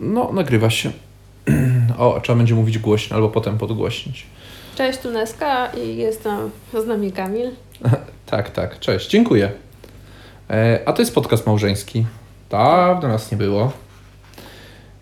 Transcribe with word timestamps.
No, 0.00 0.32
nagrywa 0.32 0.70
się. 0.70 0.90
O, 1.98 2.20
trzeba 2.22 2.36
będzie 2.36 2.54
mówić 2.54 2.78
głośno 2.78 3.16
albo 3.16 3.28
potem 3.28 3.58
podgłośnić. 3.58 4.26
Cześć, 4.76 4.98
tu 4.98 5.10
Neska 5.10 5.66
i 5.66 5.96
jestem 5.96 6.50
z 6.84 6.86
nami 6.86 7.12
Kamil. 7.12 7.50
Tak, 8.26 8.50
tak. 8.50 8.78
Cześć, 8.78 9.10
dziękuję. 9.10 9.52
E, 10.50 10.80
a 10.86 10.92
to 10.92 11.02
jest 11.02 11.14
podcast 11.14 11.46
małżeński. 11.46 12.06
Dawno 12.50 13.08
nas 13.08 13.30
nie 13.30 13.38
było. 13.38 13.72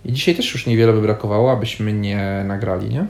I 0.05 0.12
dzisiaj 0.12 0.34
też 0.34 0.52
już 0.52 0.66
niewiele 0.66 0.93
by 0.93 1.02
brakowało, 1.02 1.52
abyśmy 1.52 1.93
nie 1.93 2.45
nagrali, 2.46 2.88
nie? 2.88 3.06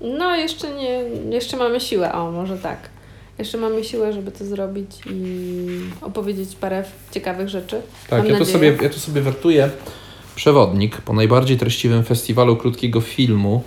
No, 0.00 0.36
jeszcze 0.36 0.74
nie, 0.74 1.02
jeszcze 1.36 1.56
mamy 1.56 1.80
siłę, 1.80 2.12
o 2.12 2.30
może 2.30 2.58
tak. 2.58 2.78
Jeszcze 3.40 3.58
mamy 3.58 3.84
siłę, 3.84 4.12
żeby 4.12 4.32
to 4.32 4.44
zrobić 4.44 4.90
i 5.10 5.66
opowiedzieć 6.02 6.56
parę 6.56 6.84
ciekawych 7.10 7.48
rzeczy. 7.48 7.82
Tak, 8.10 8.18
Mam 8.18 8.28
ja 8.28 8.34
tu, 8.34 8.38
nadzieję. 8.38 8.58
sobie, 8.58 8.76
ja 8.82 8.88
tu 8.88 8.98
sobie 9.00 9.20
wertuję 9.22 9.70
przewodnik 10.34 11.00
po 11.00 11.12
najbardziej 11.12 11.56
treściwym 11.56 12.04
festiwalu 12.04 12.56
krótkiego 12.56 13.00
filmu, 13.00 13.62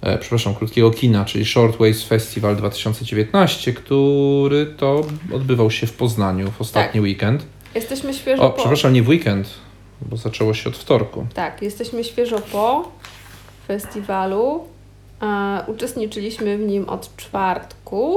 e, 0.00 0.18
przepraszam, 0.18 0.54
krótkiego 0.54 0.90
kina, 0.90 1.24
czyli 1.24 1.44
Shortways 1.44 2.02
Festival 2.04 2.56
2019, 2.56 3.72
który 3.72 4.66
to 4.66 5.04
odbywał 5.32 5.70
się 5.70 5.86
w 5.86 5.92
Poznaniu 5.92 6.50
w 6.50 6.60
ostatni 6.60 6.92
Tak. 7.00 7.02
weekend. 7.02 7.46
Jesteśmy 7.74 8.14
świeżo 8.14 8.42
O, 8.42 8.50
po. 8.50 8.56
przepraszam, 8.58 8.92
nie 8.92 9.02
w 9.02 9.08
weekend, 9.08 9.48
bo 10.02 10.16
zaczęło 10.16 10.54
się 10.54 10.68
od 10.70 10.76
wtorku. 10.76 11.26
Tak, 11.34 11.62
jesteśmy 11.62 12.04
świeżo 12.04 12.38
po 12.52 12.88
festiwalu. 13.68 14.64
A, 15.20 15.62
uczestniczyliśmy 15.66 16.58
w 16.58 16.60
nim 16.60 16.88
od 16.88 17.16
czwartku 17.16 18.16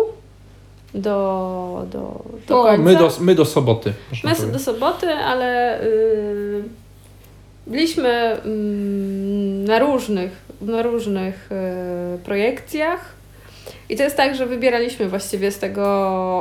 do, 0.95 1.85
do, 1.91 2.23
do 2.47 2.55
No, 2.55 2.63
końca. 2.63 2.83
my, 2.83 2.95
do, 2.95 3.11
my 3.19 3.35
do 3.35 3.45
soboty. 3.45 3.93
My 4.23 4.29
powiedzieć. 4.31 4.51
do 4.51 4.59
soboty, 4.59 5.07
ale 5.09 5.79
yy, 5.83 6.63
byliśmy 7.67 8.09
mm, 8.09 9.63
na 9.65 9.79
różnych, 9.79 10.31
na 10.61 10.81
różnych 10.81 11.49
yy, 12.13 12.17
projekcjach. 12.19 13.15
I 13.89 13.95
to 13.95 14.03
jest 14.03 14.17
tak, 14.17 14.35
że 14.35 14.45
wybieraliśmy 14.45 15.09
właściwie 15.09 15.51
z 15.51 15.59
tego 15.59 15.85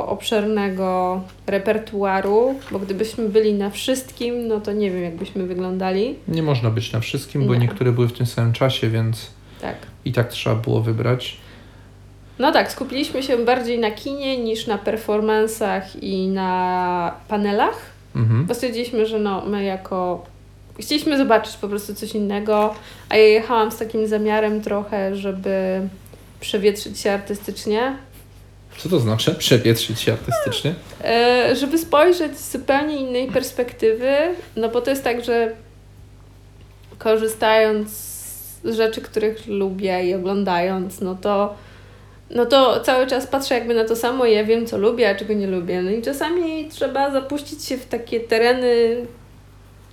obszernego 0.07 1.21
repertuaru, 1.47 2.55
bo 2.71 2.79
gdybyśmy 2.79 3.29
byli 3.29 3.53
na 3.53 3.69
wszystkim, 3.69 4.47
no 4.47 4.59
to 4.59 4.71
nie 4.73 4.91
wiem, 4.91 5.03
jak 5.03 5.15
byśmy 5.15 5.43
wyglądali. 5.47 6.15
Nie 6.27 6.43
można 6.43 6.69
być 6.69 6.91
na 6.91 6.99
wszystkim, 6.99 7.47
bo 7.47 7.53
Nie. 7.53 7.59
niektóre 7.59 7.91
były 7.91 8.07
w 8.07 8.13
tym 8.13 8.25
samym 8.25 8.53
czasie, 8.53 8.89
więc 8.89 9.27
Tak. 9.61 9.75
i 10.05 10.11
tak 10.11 10.29
trzeba 10.29 10.55
było 10.55 10.81
wybrać. 10.81 11.37
No 12.39 12.51
tak, 12.51 12.71
skupiliśmy 12.71 13.23
się 13.23 13.37
bardziej 13.37 13.79
na 13.79 13.91
kinie 13.91 14.37
niż 14.37 14.67
na 14.67 14.77
performansach 14.77 16.03
i 16.03 16.27
na 16.27 17.15
panelach. 17.27 17.77
Mhm. 18.15 18.45
Bo 18.45 18.53
stwierdziliśmy, 18.53 19.05
że 19.05 19.19
no, 19.19 19.45
my 19.45 19.63
jako. 19.63 20.25
Chcieliśmy 20.79 21.17
zobaczyć 21.17 21.57
po 21.57 21.67
prostu 21.67 21.95
coś 21.95 22.15
innego, 22.15 22.75
a 23.09 23.15
ja 23.15 23.23
jechałam 23.27 23.71
z 23.71 23.77
takim 23.77 24.07
zamiarem 24.07 24.61
trochę, 24.61 25.15
żeby 25.15 25.81
przewietrzyć 26.39 26.99
się 26.99 27.11
artystycznie, 27.11 27.97
Co 28.77 28.89
to 28.89 28.99
znaczy? 28.99 29.35
Przewietrzyć 29.35 29.99
się 29.99 30.13
artystycznie? 30.13 30.73
e, 31.03 31.55
żeby 31.55 31.77
spojrzeć 31.77 32.37
z 32.39 32.51
zupełnie 32.51 32.95
innej 32.95 33.27
perspektywy, 33.27 34.15
no 34.55 34.69
bo 34.69 34.81
to 34.81 34.89
jest 34.89 35.03
tak, 35.03 35.25
że 35.25 35.51
korzystając 36.97 37.89
z 38.63 38.75
rzeczy, 38.75 39.01
których 39.01 39.47
lubię 39.47 40.05
i 40.05 40.13
oglądając, 40.13 41.01
no 41.01 41.15
to 41.15 41.55
no 42.29 42.45
to 42.45 42.79
cały 42.79 43.07
czas 43.07 43.27
patrzę 43.27 43.55
jakby 43.55 43.73
na 43.73 43.85
to 43.85 43.95
samo 43.95 44.25
i 44.25 44.33
ja 44.33 44.43
wiem, 44.43 44.65
co 44.65 44.77
lubię, 44.77 45.09
a 45.09 45.15
czego 45.15 45.33
nie 45.33 45.47
lubię. 45.47 45.81
No 45.81 45.91
i 45.91 46.01
czasami 46.01 46.69
trzeba 46.69 47.11
zapuścić 47.11 47.65
się 47.65 47.77
w 47.77 47.85
takie 47.85 48.19
tereny, 48.19 49.05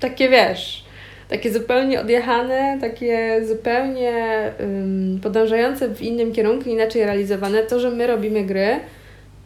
takie 0.01 0.29
wiesz, 0.29 0.85
takie 1.29 1.53
zupełnie 1.53 2.01
odjechane, 2.01 2.79
takie 2.81 3.41
zupełnie 3.47 4.53
ym, 4.61 5.21
podążające 5.23 5.89
w 5.89 6.03
innym 6.03 6.33
kierunku, 6.33 6.71
inaczej 6.71 7.05
realizowane. 7.05 7.63
To, 7.63 7.81
że 7.81 7.91
my 7.91 8.07
robimy 8.07 8.45
gry, 8.45 8.81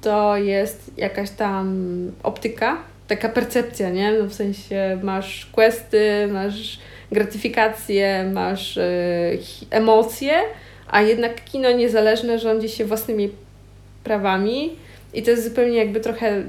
to 0.00 0.36
jest 0.36 0.91
jakaś 0.97 1.30
tam 1.30 1.86
optyka, 2.22 2.78
taka 3.08 3.28
percepcja, 3.28 3.91
nie? 3.91 4.12
No 4.12 4.24
w 4.24 4.34
sensie 4.34 4.98
masz 5.03 5.47
questy, 5.47 6.28
masz 6.32 6.78
gratyfikacje, 7.12 8.30
masz 8.32 8.76
y, 8.76 9.38
emocje, 9.70 10.34
a 10.88 11.02
jednak 11.02 11.44
kino 11.44 11.70
niezależne 11.72 12.38
rządzi 12.38 12.69
się 12.69 12.84
własnymi 12.84 13.30
prawami 14.04 14.76
i 15.14 15.22
to 15.22 15.30
jest 15.30 15.44
zupełnie 15.44 15.76
jakby 15.76 16.00
trochę 16.00 16.42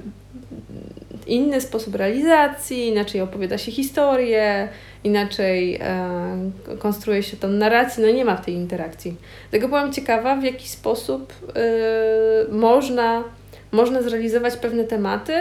inny 1.28 1.62
sposób 1.62 1.96
realizacji, 1.96 2.88
inaczej 2.88 3.22
opowiada 3.22 3.58
się 3.58 3.72
historię, 3.72 4.70
inaczej 5.04 5.76
e, 5.76 6.78
konstruuje 6.80 7.24
się 7.24 7.38
tą 7.38 7.48
narrację, 7.48 8.06
no 8.06 8.12
nie 8.12 8.26
ma 8.26 8.36
tej 8.36 8.54
interakcji. 8.54 9.16
Dlatego 9.50 9.68
byłam 9.68 9.94
ciekawa, 9.94 10.36
w 10.36 10.44
jaki 10.44 10.70
sposób 10.70 11.34
y, 11.34 12.52
można, 12.52 13.24
można 13.72 14.02
zrealizować 14.02 14.56
pewne 14.56 14.84
tematy 14.84 15.34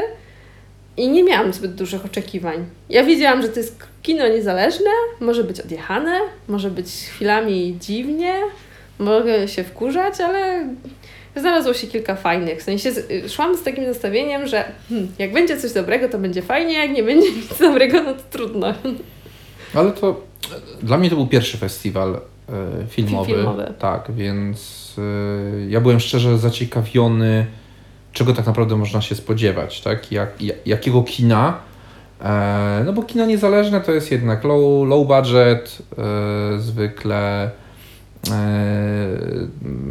i 0.97 1.09
nie 1.09 1.25
miałam 1.25 1.53
zbyt 1.53 1.75
dużych 1.75 2.05
oczekiwań. 2.05 2.65
Ja 2.91 3.05
wiedziałam, 3.05 3.43
że 3.43 3.49
to 3.49 3.61
jest 3.61 3.79
kino 4.03 4.29
niezależne, 4.29 4.91
może 5.21 5.45
być 5.45 5.61
odjechane, 5.61 6.21
może 6.49 6.71
być 6.71 6.87
chwilami 6.87 7.77
dziwnie, 7.81 8.33
mogę 8.99 9.49
się 9.49 9.65
wkurzać, 9.65 10.21
ale 10.21 10.69
znalazło 11.37 11.75
się 11.75 11.87
kilka 11.87 12.15
fajnych. 12.17 12.61
W 12.61 12.63
sensie 12.63 12.91
szłam 13.29 13.57
z 13.57 13.63
takim 13.63 13.85
nastawieniem, 13.85 14.47
że 14.47 14.65
hmm, 14.89 15.09
jak 15.19 15.33
będzie 15.33 15.57
coś 15.57 15.73
dobrego, 15.73 16.09
to 16.09 16.19
będzie 16.19 16.43
fajnie, 16.43 16.75
jak 16.75 16.91
nie 16.91 17.03
będzie 17.03 17.33
nic 17.37 17.59
dobrego, 17.59 18.03
no 18.03 18.15
to 18.15 18.23
trudno. 18.31 18.75
Ale 19.75 19.93
to 19.93 20.21
dla 20.83 20.99
mnie 20.99 21.11
to 21.11 21.17
był 21.17 21.27
pierwszy 21.27 21.59
festiwal 21.59 22.15
e, 22.15 22.87
filmowy. 22.89 23.27
Filmowy. 23.27 23.73
Tak, 23.79 24.13
więc 24.15 24.95
e, 24.99 25.71
ja 25.71 25.81
byłem 25.81 26.01
szczerze 26.01 26.39
zaciekawiony, 26.39 27.47
czego 28.13 28.33
tak 28.33 28.47
naprawdę 28.47 28.77
można 28.77 29.01
się 29.03 29.15
spodziewać, 29.15 29.81
tak? 29.81 30.13
Jak, 30.13 30.43
ja- 30.43 30.55
jakiego 30.67 31.03
kina. 31.03 31.59
E, 32.23 32.83
no 32.87 32.93
bo 32.93 33.03
kino 33.03 33.27
niezależne 33.27 33.81
to 33.81 33.93
jest 33.93 34.13
jednak 34.13 34.45
low, 34.45 34.89
low 34.89 35.07
budget, 35.07 35.79
zwykle 36.59 37.51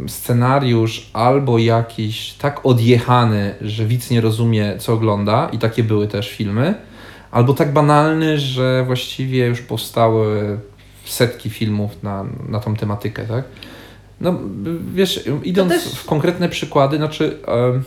scenariusz 0.08 1.10
albo 1.12 1.58
jakiś 1.58 2.32
tak 2.32 2.66
odjechany, 2.66 3.54
że 3.60 3.86
widz 3.86 4.10
nie 4.10 4.20
rozumie, 4.20 4.74
co 4.78 4.92
ogląda, 4.92 5.48
i 5.52 5.58
takie 5.58 5.84
były 5.84 6.08
też 6.08 6.30
filmy, 6.30 6.74
albo 7.30 7.54
tak 7.54 7.72
banalny, 7.72 8.38
że 8.38 8.84
właściwie 8.86 9.46
już 9.46 9.60
powstały 9.60 10.58
setki 11.04 11.50
filmów 11.50 12.02
na, 12.02 12.24
na 12.48 12.60
tą 12.60 12.76
tematykę, 12.76 13.24
tak? 13.26 13.44
No, 14.20 14.34
wiesz, 14.94 15.24
idąc 15.44 15.72
też- 15.72 15.92
w 15.94 16.04
konkretne 16.04 16.48
przykłady, 16.48 16.96
znaczy 16.96 17.38
em, 17.46 17.82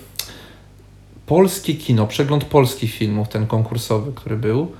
polskie 1.25 1.73
kino, 1.73 2.07
przegląd 2.07 2.43
polskich 2.43 2.93
filmów, 2.93 3.29
ten 3.29 3.47
konkursowy, 3.47 4.11
który 4.15 4.37
był, 4.37 4.71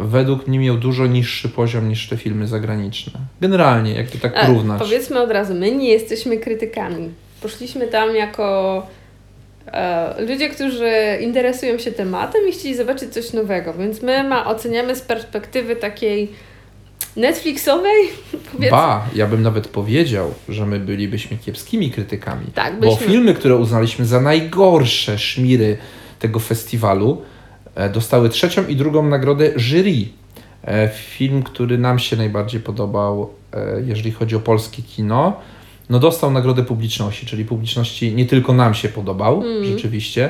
według 0.00 0.46
mnie 0.46 0.58
miał 0.58 0.76
dużo 0.76 1.06
niższy 1.06 1.48
poziom 1.48 1.88
niż 1.88 2.08
te 2.08 2.16
filmy 2.16 2.46
zagraniczne. 2.46 3.12
Generalnie, 3.40 3.94
jakby 3.94 4.18
tak 4.18 4.36
A, 4.36 4.46
porównać. 4.46 4.78
Powiedzmy 4.78 5.20
od 5.20 5.30
razu, 5.30 5.54
my 5.54 5.72
nie 5.72 5.88
jesteśmy 5.88 6.38
krytykami. 6.38 7.10
Poszliśmy 7.42 7.86
tam 7.88 8.16
jako 8.16 8.86
e, 9.66 10.24
ludzie, 10.28 10.48
którzy 10.48 10.92
interesują 11.20 11.78
się 11.78 11.92
tematem 11.92 12.48
i 12.48 12.52
chcieli 12.52 12.74
zobaczyć 12.74 13.12
coś 13.12 13.32
nowego, 13.32 13.74
więc 13.74 14.02
my 14.02 14.24
ma, 14.24 14.46
oceniamy 14.46 14.96
z 14.96 15.00
perspektywy 15.00 15.76
takiej 15.76 16.32
Netflixowej, 17.16 18.08
powiedzmy. 18.52 18.70
Ba, 18.70 19.06
ja 19.14 19.26
bym 19.26 19.42
nawet 19.42 19.68
powiedział, 19.68 20.34
że 20.48 20.66
my 20.66 20.80
bylibyśmy 20.80 21.36
kiepskimi 21.36 21.90
krytykami. 21.90 22.46
Tak, 22.54 22.74
Bo 22.74 22.80
byliśmy. 22.80 23.06
filmy, 23.06 23.34
które 23.34 23.56
uznaliśmy 23.56 24.04
za 24.06 24.20
najgorsze 24.20 25.18
szmiry 25.18 25.76
tego 26.18 26.40
festiwalu, 26.40 27.22
e, 27.22 27.29
dostały 27.94 28.28
trzecią 28.28 28.66
i 28.66 28.76
drugą 28.76 29.08
nagrodę 29.08 29.52
jury. 29.56 29.94
E, 30.64 30.88
Film, 30.88 31.42
który 31.42 31.78
nam 31.78 31.98
się 31.98 32.16
najbardziej 32.16 32.60
podobał, 32.60 33.30
e, 33.52 33.82
jeżeli 33.86 34.10
chodzi 34.12 34.36
o 34.36 34.40
polskie 34.40 34.82
kino, 34.82 35.40
no 35.90 35.98
dostał 35.98 36.30
nagrodę 36.30 36.62
publiczności, 36.62 37.26
czyli 37.26 37.44
publiczności 37.44 38.14
nie 38.14 38.26
tylko 38.26 38.52
nam 38.52 38.74
się 38.74 38.88
podobał, 38.88 39.42
Mm. 39.42 39.64
rzeczywiście. 39.64 40.28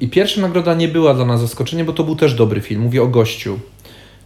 I 0.00 0.08
pierwsza 0.08 0.40
nagroda 0.40 0.74
nie 0.74 0.88
była 0.88 1.14
dla 1.14 1.24
nas 1.24 1.40
zaskoczeniem, 1.40 1.86
bo 1.86 1.92
to 1.92 2.04
był 2.04 2.16
też 2.16 2.34
dobry 2.34 2.60
film. 2.60 2.80
Mówię 2.82 3.02
o 3.02 3.06
gościu, 3.06 3.58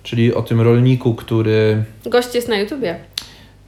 czyli 0.03 0.35
o 0.35 0.43
tym 0.43 0.61
rolniku, 0.61 1.15
który 1.15 1.85
Gość 2.07 2.35
jest 2.35 2.49
na 2.49 2.59
YouTubie. 2.59 2.97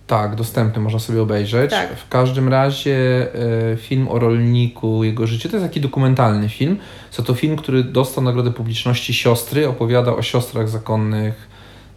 Tak, 0.07 0.35
dostępny, 0.35 0.83
można 0.83 0.99
sobie 0.99 1.23
obejrzeć. 1.23 1.71
Tak. 1.71 1.97
W 1.97 2.09
każdym 2.09 2.49
razie 2.49 3.27
e, 3.73 3.77
film 3.77 4.09
o 4.09 4.19
rolniku, 4.19 5.05
jego 5.05 5.27
życie, 5.27 5.49
to 5.49 5.57
jest 5.57 5.69
taki 5.69 5.81
dokumentalny 5.81 6.49
film. 6.49 6.79
Co 7.11 7.23
to 7.23 7.35
film, 7.35 7.57
który 7.57 7.85
dostał 7.85 8.25
nagrodę 8.25 8.53
publiczności 8.53 9.15
siostry, 9.15 9.69
opowiada 9.69 10.13
o 10.13 10.23
siostrach 10.23 10.69
zakonnych 10.69 11.49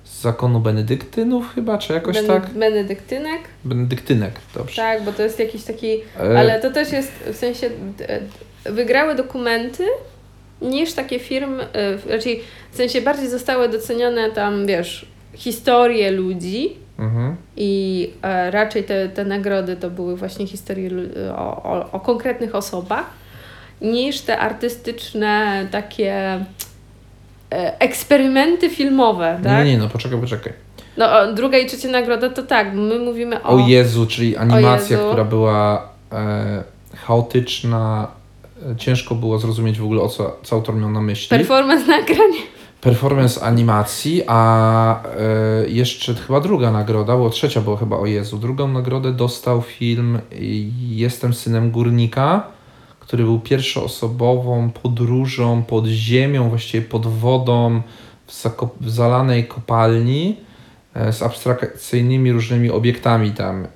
z 0.03 0.21
zakonu 0.21 0.59
benedyktynów 0.59 1.53
chyba, 1.55 1.77
czy 1.77 1.93
jakoś 1.93 2.15
Ben- 2.15 2.27
tak? 2.27 2.49
Benedyktynek. 2.49 3.41
Benedyktynek, 3.63 4.33
dobrze. 4.55 4.75
Tak, 4.75 5.03
bo 5.03 5.13
to 5.13 5.23
jest 5.23 5.39
jakiś 5.39 5.63
taki 5.63 5.87
E, 6.19 6.39
Ale 6.39 6.59
to 6.59 6.71
też 6.71 6.91
jest 6.91 7.11
w 7.33 7.35
sensie 7.35 7.69
wygrały 8.65 9.15
dokumenty 9.15 9.83
niż 10.61 10.93
takie 10.93 11.19
firmy, 11.19 11.63
y, 11.63 12.11
raczej 12.11 12.43
w 12.71 12.77
sensie 12.77 13.01
bardziej 13.01 13.29
zostały 13.29 13.69
docenione 13.69 14.31
tam, 14.31 14.67
wiesz, 14.67 15.05
historie 15.33 16.11
ludzi 16.11 16.84
Mhm. 16.99 17.35
i 17.57 18.11
e, 18.21 18.51
raczej 18.51 18.83
te, 18.83 19.09
te 19.09 19.25
nagrody 19.25 19.75
to 19.75 19.89
były 19.89 20.17
właśnie 20.17 20.47
historie 20.47 20.89
o, 21.35 21.63
o, 21.63 21.91
o 21.91 21.99
konkretnych 21.99 22.55
osobach, 22.55 23.05
niż 23.81 24.21
te 24.21 24.39
artystyczne 24.39 25.67
takie 25.71 26.13
e, 27.51 27.79
eksperymenty 27.79 28.69
filmowe, 28.69 29.39
tak? 29.43 29.65
Nie, 29.65 29.71
nie, 29.71 29.77
no 29.77 29.89
poczekaj, 29.89 30.21
poczekaj. 30.21 30.53
No, 30.97 31.19
o, 31.19 31.33
druga 31.33 31.57
i 31.57 31.65
trzecia 31.65 31.87
nagroda 31.87 32.29
to 32.29 32.43
tak, 32.43 32.73
my 32.73 32.99
mówimy 32.99 33.43
o... 33.43 33.49
O 33.49 33.59
Jezu, 33.59 34.07
czyli 34.07 34.37
animacja, 34.37 34.97
Jezu. 34.97 35.09
która 35.09 35.23
była 35.23 35.89
e, 36.11 36.63
chaotyczna. 36.95 38.07
E, 38.71 38.75
Ciężko 38.75 39.15
było 39.15 39.39
zrozumieć 39.39 39.79
w 39.79 39.83
ogóle, 39.83 40.01
o 40.01 40.09
co, 40.09 40.37
co 40.43 40.55
autor 40.55 40.75
miał 40.75 40.89
na 40.89 41.01
myśli. 41.01 41.29
Performance 41.29 41.85
nagranie. 41.87 42.54
Performance 42.85 43.41
animacji, 43.41 44.23
a 44.27 45.03
e, 45.03 45.69
jeszcze 45.69 46.15
chyba 46.15 46.39
druga 46.39 46.71
nagroda, 46.71 47.17
bo 47.17 47.29
trzecia 47.29 47.61
była 47.61 47.77
chyba 47.77 47.97
o 47.97 48.05
Jezu. 48.05 48.37
Drugą 48.37 48.67
nagrodę 48.67 49.13
dostał 49.13 49.61
film 49.61 50.19
Jestem 50.89 51.33
synem 51.33 51.71
górnika, 51.71 52.47
który 52.99 53.23
był 53.23 53.39
pierwszoosobową 53.39 54.69
podróżą 54.69 55.63
pod 55.63 55.85
ziemią, 55.85 56.49
właściwie 56.49 56.87
pod 56.87 57.07
wodą 57.07 57.81
w, 58.27 58.31
zakop- 58.31 58.77
w 58.81 58.89
zalanej 58.89 59.47
kopalni 59.47 60.37
e, 60.93 61.13
z 61.13 61.21
abstrakcyjnymi 61.23 62.31
różnymi 62.31 62.71
obiektami 62.71 63.31
tam. 63.31 63.63
e, 63.63 63.67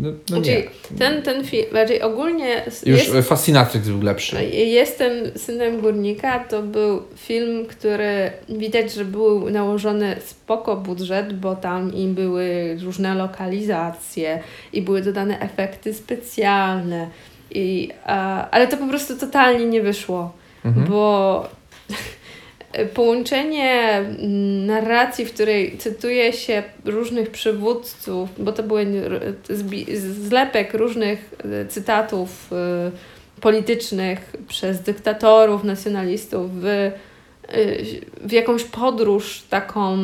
No, 0.00 0.08
no 0.30 0.36
nie. 0.38 0.42
Znaczy, 0.44 0.68
ten, 0.98 1.22
ten 1.22 1.44
film, 1.44 1.66
raczej 1.72 2.02
ogólnie 2.02 2.66
s- 2.66 2.86
Już 2.86 3.08
jest, 3.14 3.28
Fascinatrix 3.28 3.88
był 3.88 4.02
lepszy. 4.02 4.44
Jestem 4.54 5.10
synem 5.36 5.80
górnika 5.80 6.38
to 6.38 6.62
był 6.62 7.02
film, 7.16 7.66
który 7.66 8.30
widać, 8.48 8.92
że 8.92 9.04
był 9.04 9.50
nałożony 9.50 10.16
spoko 10.26 10.76
budżet, 10.76 11.32
bo 11.40 11.56
tam 11.56 11.94
i 11.94 12.06
były 12.06 12.76
różne 12.84 13.14
lokalizacje 13.14 14.40
i 14.72 14.82
były 14.82 15.02
dodane 15.02 15.40
efekty 15.40 15.94
specjalne. 15.94 17.08
I, 17.50 17.88
a, 18.04 18.50
ale 18.50 18.66
to 18.68 18.76
po 18.76 18.86
prostu 18.86 19.16
totalnie 19.18 19.66
nie 19.66 19.82
wyszło, 19.82 20.32
Mhm. 20.64 20.86
bo 20.86 21.48
połączenie 22.94 23.92
mm, 23.92 24.66
narracji, 24.66 25.24
w 25.24 25.32
której 25.34 25.78
cytuje 25.78 26.32
się 26.32 26.62
różnych 26.84 27.30
przywódców, 27.30 28.28
bo 28.38 28.52
to 28.52 28.62
były 28.62 28.86
zlepek 29.94 30.74
różnych 30.74 31.34
e, 31.44 31.66
cytatów 31.66 32.52
e, 32.52 32.90
politycznych 33.40 34.32
przez 34.48 34.80
dyktatorów, 34.80 35.64
nacjonalistów 35.64 36.50
w, 36.54 36.90
w 38.20 38.32
jakąś 38.32 38.64
podróż 38.64 39.42
taką 39.50 39.98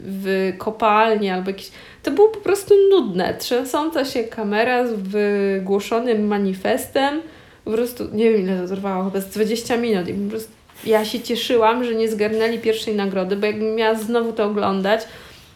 w 0.00 0.52
kopalnię 0.58 1.34
albo 1.34 1.50
jakiś... 1.50 1.70
To 2.02 2.10
było 2.10 2.28
po 2.28 2.40
prostu 2.40 2.74
nudne. 2.90 3.34
Trzęsąca 3.38 4.04
się 4.04 4.24
kamera 4.24 4.86
z 4.86 4.92
wygłoszonym 4.92 6.26
manifestem. 6.26 7.20
Po 7.64 7.70
prostu, 7.70 8.04
nie 8.12 8.32
wiem 8.32 8.40
ile 8.40 8.62
to 8.62 8.74
trwało, 8.74 9.04
chyba 9.04 9.20
z 9.20 9.28
20 9.28 9.76
minut 9.76 10.08
i 10.08 10.14
po 10.14 10.30
prostu 10.30 10.52
ja 10.84 11.04
się 11.04 11.20
cieszyłam, 11.20 11.84
że 11.84 11.94
nie 11.94 12.08
zgarnęli 12.08 12.58
pierwszej 12.58 12.94
nagrody, 12.94 13.36
bo 13.36 13.46
jakbym 13.46 13.74
miała 13.74 13.94
znowu 13.94 14.32
to 14.32 14.44
oglądać, 14.44 15.00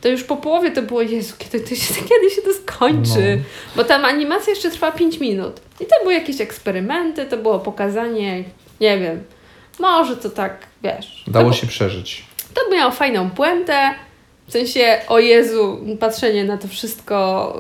to 0.01 0.09
już 0.09 0.25
po 0.25 0.37
połowie 0.37 0.71
to 0.71 0.83
było, 0.83 1.03
Jezu, 1.03 1.35
kiedy, 1.39 1.61
to 1.61 1.75
się, 1.75 1.95
kiedy 2.09 2.31
się 2.31 2.43
to 2.43 2.55
skończy? 2.55 3.37
No. 3.37 3.43
Bo 3.77 3.85
tam 3.85 4.05
animacja 4.05 4.51
jeszcze 4.51 4.71
trwa 4.71 4.93
5 4.93 5.21
minut. 5.21 5.61
I 5.81 5.85
to 5.85 5.95
były 6.03 6.15
jakieś 6.15 6.41
eksperymenty, 6.41 7.27
to 7.27 7.37
było 7.37 7.59
pokazanie, 7.59 8.45
nie 8.81 8.99
wiem, 8.99 9.25
może 9.79 10.17
to 10.17 10.31
tak, 10.31 10.67
wiesz. 10.83 11.25
Dało 11.27 11.53
się 11.53 11.67
przeżyć. 11.67 12.25
to 12.55 12.77
miało 12.77 12.93
fajną 12.93 13.31
puentę, 13.31 13.95
w 14.47 14.53
sensie, 14.53 15.01
o 15.09 15.19
Jezu, 15.19 15.79
patrzenie 16.01 16.45
na 16.45 16.59
to 16.59 16.69
wszystko, 16.69 17.59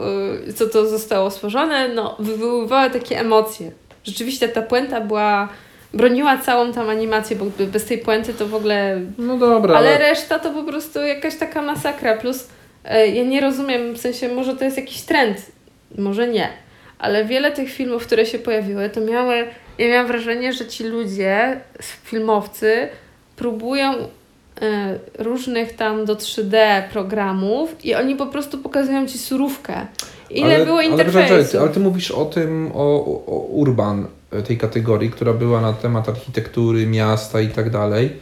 y, 0.49 0.53
co 0.53 0.67
to 0.67 0.89
zostało 0.89 1.31
stworzone, 1.31 1.89
no, 1.89 2.17
wywoływało 2.19 2.91
takie 2.91 3.21
emocje. 3.21 3.73
Rzeczywiście 4.05 4.49
ta 4.49 4.63
puenta 4.63 5.01
była, 5.01 5.49
broniła 5.97 6.39
całą 6.39 6.73
tam 6.73 6.89
animację, 6.89 7.37
bo 7.37 7.45
bez 7.67 7.85
tej 7.85 7.99
puenty 7.99 8.35
to 8.35 8.47
w 8.47 8.55
ogóle 8.55 9.01
No 9.19 9.39
dobra, 9.39 9.77
ale 9.77 9.89
ale... 9.89 9.99
reszta 9.99 10.39
to 10.39 10.51
po 10.51 10.63
prostu 10.63 11.01
jakaś 11.01 11.37
taka 11.37 11.63
masakra. 11.63 12.17
Plus 12.17 12.49
e, 12.85 13.07
ja 13.09 13.25
nie 13.25 13.41
rozumiem, 13.41 13.93
w 13.95 13.99
sensie 13.99 14.29
może 14.29 14.57
to 14.57 14.65
jest 14.65 14.77
jakiś 14.77 15.03
trend, 15.03 15.39
może 15.99 16.29
nie, 16.29 16.49
ale 16.99 17.25
wiele 17.25 17.53
tych 17.53 17.71
filmów, 17.73 18.07
które 18.07 18.27
się 18.27 18.39
pojawiły, 18.39 18.91
to 18.91 19.01
miały, 19.01 19.45
ja 19.79 19.89
miałam 19.89 20.07
wrażenie, 20.07 20.53
że 20.53 20.67
ci 20.67 20.85
ludzie, 20.85 21.61
filmowcy, 22.05 22.89
próbują 23.37 23.93
e, 23.93 24.99
różnych 25.19 25.77
tam 25.77 26.05
do 26.05 26.15
3D 26.15 26.83
programów 26.93 27.85
i 27.85 27.95
oni 27.95 28.17
po 28.17 28.27
prostu 28.27 28.59
pokazują 28.59 29.07
ci 29.07 29.19
surówkę. 29.19 29.87
Ile 30.31 30.55
ale, 30.55 30.65
było 30.65 30.79
ale, 30.79 30.87
interfejsów. 30.87 31.51
ty- 31.53 31.61
ale 31.61 31.69
ty 31.69 31.81
mówisz 31.81 32.11
o 32.11 32.25
tym, 32.25 32.71
o, 32.75 33.05
o, 33.27 33.47
Urban, 33.51 34.07
tej 34.47 34.59
kategorii, 34.59 35.11
która 35.11 35.33
była 35.33 35.61
na 35.61 35.73
temat 35.73 36.09
architektury, 36.09 36.87
miasta 36.87 37.41
i 37.41 37.49
tak 37.49 37.71
dalej. 37.71 38.13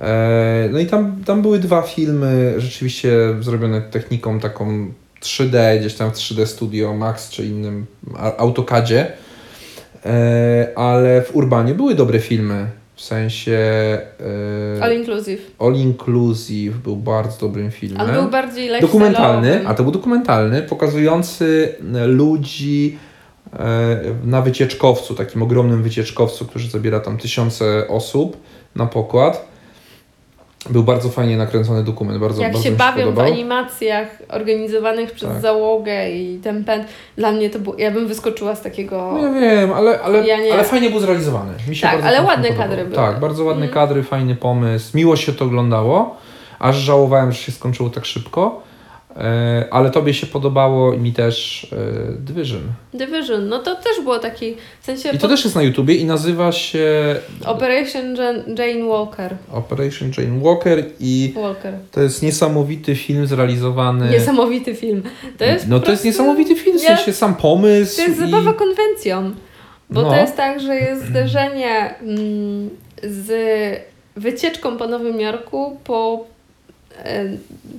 E, 0.00 0.68
No 0.72 0.78
i 0.78 0.86
tam, 0.86 1.22
tam 1.26 1.42
były 1.42 1.58
dwa 1.58 1.82
filmy 1.82 2.54
rzeczywiście 2.58 3.10
zrobione 3.40 3.80
techniką 3.80 4.40
taką 4.40 4.92
3D, 5.22 5.78
gdzieś 5.80 5.94
tam 5.94 6.10
w 6.10 6.14
3D 6.14 6.46
Studio 6.46 6.94
Max 6.94 7.30
czy 7.30 7.46
innym 7.46 7.86
AutoCADzie. 8.38 9.12
E, 10.06 10.68
Ale 10.76 11.22
w 11.22 11.36
Urbanie 11.36 11.74
były 11.74 11.94
dobre 11.94 12.20
filmy. 12.20 12.66
W 12.94 13.00
sensie 13.00 13.58
e, 14.78 14.82
All 14.82 14.92
inclusive. 14.92 15.40
All 15.58 15.74
Inclusive 15.74 16.78
był 16.78 16.96
bardzo 16.96 17.40
dobrym 17.40 17.70
filmem. 17.70 18.08
On 18.08 18.12
był 18.12 18.30
bardziej. 18.30 18.80
Dokumentalny, 18.80 19.68
a 19.68 19.74
to 19.74 19.82
był 19.82 19.92
dokumentalny, 19.92 20.62
pokazujący 20.62 21.74
e, 21.94 22.06
ludzi 22.06 22.98
e, 22.98 23.03
na 24.24 24.42
wycieczkowcu, 24.42 25.14
takim 25.14 25.42
ogromnym 25.42 25.82
wycieczkowcu, 25.82 26.44
który 26.46 26.64
zabiera 26.64 27.00
tam 27.00 27.18
tysiące 27.18 27.88
osób 27.88 28.36
na 28.76 28.86
pokład. 28.86 29.54
Był 30.70 30.82
bardzo 30.82 31.08
fajnie 31.08 31.36
nakręcony 31.36 31.84
dokument, 31.84 32.20
bardzo, 32.20 32.42
Jak 32.42 32.52
bardzo 32.52 32.68
się 32.68 32.74
bawią 32.76 33.02
w 33.02 33.04
podobał. 33.04 33.32
animacjach 33.32 34.08
organizowanych 34.28 35.12
przez 35.12 35.28
Tak. 35.28 35.40
załogę 35.40 36.10
i 36.10 36.38
ten 36.38 36.64
pęd. 36.64 36.86
Dla 37.16 37.32
mnie 37.32 37.50
to 37.50 37.58
było, 37.58 37.76
ja 37.78 37.90
bym 37.90 38.06
wyskoczyła 38.08 38.54
z 38.54 38.62
takiego... 38.62 39.12
No 39.12 39.28
ja 39.28 39.32
wiem, 39.40 39.72
ale, 39.72 40.00
ale, 40.00 40.26
Ja 40.26 40.36
nie. 40.40 40.52
ale 40.52 40.64
fajnie 40.64 40.90
był 40.90 41.00
zrealizowany. 41.00 41.52
Mi 41.68 41.76
się 41.76 41.82
Tak, 41.86 42.02
ale 42.04 42.22
ładne 42.22 42.50
kadry 42.52 42.84
były. 42.84 42.96
Tak, 42.96 43.20
bardzo 43.20 43.44
ładne 43.44 43.62
Mm. 43.64 43.74
kadry, 43.74 44.02
fajny 44.02 44.36
pomysł. 44.36 44.96
Miło 44.96 45.16
się 45.16 45.32
to 45.32 45.44
oglądało, 45.44 46.16
aż 46.58 46.76
żałowałem, 46.76 47.32
że 47.32 47.38
się 47.38 47.52
skończyło 47.52 47.90
tak 47.90 48.04
szybko. 48.04 48.62
E, 49.16 49.64
ale 49.70 49.90
tobie 49.90 50.14
się 50.14 50.26
podobało 50.26 50.92
i 50.92 50.98
mi 50.98 51.12
też 51.12 51.66
e, 51.72 52.12
Division. 52.12 52.60
Division, 52.94 53.48
no 53.48 53.58
to 53.58 53.74
też 53.74 54.00
było 54.02 54.18
taki, 54.18 54.54
w 54.80 54.86
sensie 54.86 55.10
I 55.12 55.18
to 55.18 55.28
też 55.28 55.44
jest 55.44 55.56
na 55.56 55.62
YouTubie 55.62 55.94
i 55.94 56.04
nazywa 56.04 56.52
się 56.52 57.16
Operation 57.46 58.14
Jan- 58.14 58.58
Jane 58.58 58.88
Walker. 58.88 59.36
Operation 59.52 60.10
Jane 60.18 60.40
Walker 60.40 60.84
i 61.00 61.34
Walker. 61.36 61.74
to 61.90 62.00
jest 62.02 62.22
niesamowity 62.22 62.96
film 62.96 63.26
zrealizowany. 63.26 64.10
Niesamowity 64.10 64.74
film. 64.74 65.02
To 65.38 65.44
jest 65.44 65.68
no 65.68 65.80
to 65.80 65.90
jest 65.90 66.04
niesamowity 66.04 66.56
film, 66.56 66.78
w 66.78 66.82
sensie 66.82 67.12
sam 67.12 67.34
pomysł. 67.34 67.96
To 67.96 68.02
jest 68.02 68.16
i... 68.16 68.20
zabawa 68.20 68.52
konwencją. 68.52 69.30
Bo 69.90 70.02
No. 70.02 70.10
to 70.10 70.16
jest 70.16 70.36
tak, 70.36 70.60
że 70.60 70.74
jest 70.76 71.06
zderzenie 71.06 71.94
mm, 72.00 72.70
z 73.02 73.30
wycieczką 74.16 74.76
po 74.76 74.86
Nowym 74.86 75.20
Jorku, 75.20 75.76
po 75.84 76.24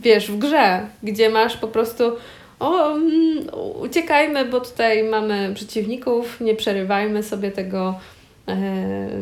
wiesz, 0.02 0.32
w 0.32 0.38
grze, 0.38 0.80
gdzie 1.04 1.30
masz 1.30 1.58
po 1.58 1.68
prostu 1.68 2.04
o, 2.60 2.92
mm, 2.92 3.48
uciekajmy, 3.82 4.46
bo 4.46 4.60
tutaj 4.60 5.04
mamy 5.04 5.52
przeciwników, 5.56 6.42
nie 6.42 6.56
przerywajmy 6.56 7.24
sobie 7.24 7.52
tego 7.52 7.96
e, 8.48 8.56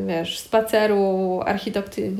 wiesz, 0.07 0.39
spaceru 0.39 1.39
architekty, 1.45 2.11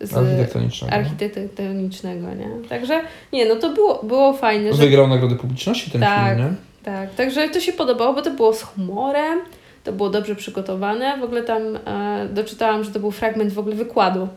z, 0.00 0.16
architektonicznego. 0.16 0.94
architektonicznego, 0.94 2.26
nie? 2.34 2.68
Także 2.68 3.00
nie, 3.32 3.46
no 3.46 3.56
to 3.56 3.70
było, 3.70 4.02
było 4.02 4.32
fajne, 4.32 4.72
że 4.72 4.78
Wygrał 4.82 5.08
nagrodę 5.08 5.36
publiczności 5.36 5.90
ten 5.90 6.00
Tak. 6.00 6.36
film, 6.36 6.48
nie? 6.48 6.54
tak, 6.84 7.14
także 7.14 7.48
to 7.48 7.60
się 7.60 7.72
podobało, 7.72 8.14
bo 8.14 8.22
to 8.22 8.30
było 8.30 8.52
z 8.54 8.62
humorem, 8.62 9.38
to 9.84 9.92
było 9.92 10.10
dobrze 10.10 10.34
przygotowane. 10.34 11.18
W 11.20 11.22
ogóle 11.22 11.42
tam 11.42 11.62
e, 11.86 12.28
doczytałam, 12.32 12.84
że 12.84 12.90
to 12.90 13.00
był 13.00 13.10
fragment 13.10 13.52
w 13.52 13.58
ogóle 13.58 13.74
wykładu. 13.76 14.28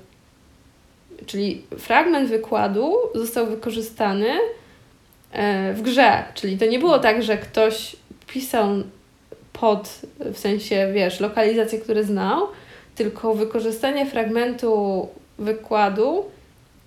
Czyli 1.25 1.61
fragment 1.79 2.29
wykładu 2.29 2.95
został 3.15 3.45
wykorzystany 3.47 4.27
e, 5.31 5.73
w 5.73 5.81
grze. 5.81 6.23
Czyli 6.33 6.57
to 6.57 6.65
nie 6.65 6.79
było 6.79 6.99
tak, 6.99 7.23
że 7.23 7.37
ktoś 7.37 7.95
pisał 8.27 8.67
pod, 9.53 9.89
w 10.19 10.37
sensie, 10.37 10.91
wiesz, 10.93 11.19
lokalizację, 11.19 11.79
które 11.79 12.03
znał, 12.03 12.47
tylko 12.95 13.33
wykorzystanie 13.35 14.05
fragmentu 14.05 15.07
wykładu 15.39 16.25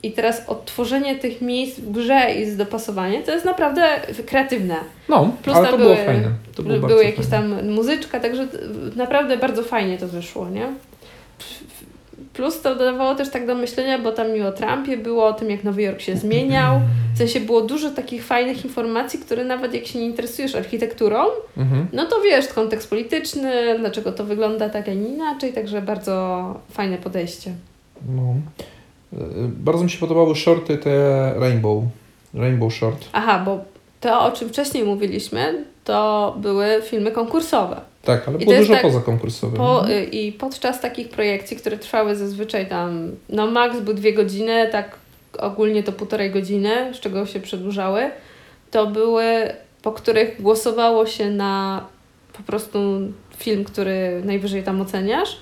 i 0.03 0.13
teraz 0.13 0.43
odtworzenie 0.49 1.17
tych 1.17 1.41
miejsc 1.41 1.81
w 1.81 1.91
grze 1.93 2.35
i 2.35 2.57
dopasowanie, 2.57 3.23
to 3.23 3.33
jest 3.33 3.45
naprawdę 3.45 4.01
kreatywne. 4.27 4.77
No, 5.09 5.33
Plus 5.43 5.57
ale 5.57 5.69
to 5.69 5.79
było 5.79 5.95
były- 5.95 6.07
fajne. 6.07 6.29
To 6.57 6.63
było 6.63 6.89
Były 6.89 7.05
jakieś 7.05 7.27
fajne. 7.27 7.57
tam 7.59 7.71
muzyczka, 7.71 8.21
także 8.21 8.49
naprawdę 8.97 9.37
bardzo 9.37 9.63
fajnie 9.63 9.99
to 9.99 10.09
wyszło, 10.09 10.49
nie? 10.49 10.67
Plus 12.35 12.61
to 12.61 12.75
dodawało 12.77 13.15
też 13.15 13.31
tak 13.31 13.47
do 13.47 13.55
myślenia, 13.55 13.99
bo 13.99 14.13
tam 14.13 14.33
mi 14.33 14.43
o 14.43 14.53
Trumpie 14.53 14.97
było, 14.97 15.27
o 15.27 15.33
tym 15.33 15.51
jak 15.51 15.65
Nowy 15.65 15.83
Jork 15.83 16.01
się 16.01 16.17
zmieniał. 16.17 16.81
W 17.15 17.19
sensie 17.19 17.41
było 17.41 17.61
dużo 17.61 17.91
takich 17.91 18.25
fajnych 18.25 18.65
informacji, 18.65 19.19
które 19.19 19.45
nawet 19.45 19.75
jak 19.75 19.87
się 19.87 19.99
nie 19.99 20.07
interesujesz 20.07 20.55
architekturą, 20.55 21.25
Mhm. 21.57 21.87
no 21.93 22.07
to 22.07 22.21
wiesz, 22.21 22.49
kontekst 22.49 22.91
polityczny, 22.91 23.79
dlaczego 23.79 24.13
to 24.13 24.25
wygląda 24.25 24.69
tak, 24.69 24.89
a 24.89 24.95
nie 24.95 25.09
inaczej, 25.09 25.53
także 25.53 25.83
bardzo 25.83 26.55
fajne 26.71 26.99
podejście. 26.99 27.53
No. 28.09 28.23
E, 29.13 29.17
Bardzo 29.49 29.85
mi 29.85 29.91
się 29.91 29.99
podobały 29.99 30.35
shorty 30.37 30.79
te 30.79 31.35
Rainbow. 31.39 31.85
Rainbow 32.35 32.75
Short. 32.75 33.09
Aha, 33.13 33.43
bo 33.45 33.59
to, 34.01 34.21
o 34.25 34.33
czym 34.33 34.49
wcześniej 34.49 34.85
mówiliśmy, 34.85 35.65
to 35.85 36.35
były 36.39 36.67
filmy 36.83 37.11
konkursowe. 37.13 37.81
Tak, 38.05 38.29
ale 38.29 38.39
I 38.39 38.45
było 38.45 38.57
dużo 38.57 38.73
tak 38.73 38.83
poza 38.83 39.01
konkursowymi. 39.01 39.59
Po, 39.59 39.91
y, 39.91 40.05
I 40.05 40.33
podczas 40.33 40.81
takich 40.81 41.09
projekcji, 41.09 41.57
które 41.57 41.79
trwały 41.79 42.17
zazwyczaj 42.17 42.69
tam, 42.69 43.11
no 43.29 43.47
max 43.47 43.81
był 43.81 43.95
dwie 43.95 44.13
godziny, 44.13 44.69
tak 44.73 44.97
ogólnie 45.39 45.83
to 45.83 45.93
półtorej 45.93 46.31
godziny, 46.31 46.95
z 46.95 47.01
czego 47.01 47.27
się 47.27 47.41
przedłużały, 47.41 48.11
to 48.71 48.87
były, 48.87 49.25
po 49.83 49.93
których 49.93 50.43
głosowało 50.43 51.07
się 51.07 51.31
na 51.31 51.85
po 52.33 52.43
prostu 52.43 52.79
film, 53.37 53.65
który 53.65 54.23
najwyżej 54.25 54.63
tam 54.63 54.81
oceniasz, 54.81 55.37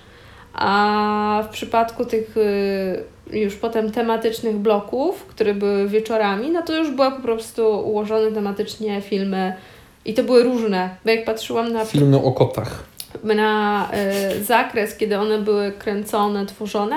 a 0.55 1.45
w 1.47 1.53
przypadku 1.53 2.05
tych 2.05 2.37
y, 2.37 3.39
już 3.39 3.57
potem 3.57 3.91
tematycznych 3.91 4.57
bloków, 4.57 5.25
które 5.27 5.55
były 5.55 5.89
wieczorami, 5.89 6.51
no 6.51 6.63
to 6.63 6.77
już 6.77 6.91
były 6.91 7.11
po 7.11 7.23
prostu 7.23 7.63
ułożone 7.85 8.33
tematycznie 8.33 9.01
filmy 9.01 9.55
i 10.05 10.15
to 10.15 10.23
były 10.23 10.43
różne, 10.43 10.97
bo 11.05 11.11
jak 11.11 11.25
patrzyłam 11.25 11.73
na 11.73 11.85
Filmy 11.85 12.17
o 12.17 12.33
kotach. 12.33 12.85
na 13.25 13.89
y, 14.39 14.45
zakres, 14.45 14.97
kiedy 14.97 15.19
one 15.19 15.39
były 15.39 15.73
kręcone, 15.73 16.47
tworzone, 16.47 16.97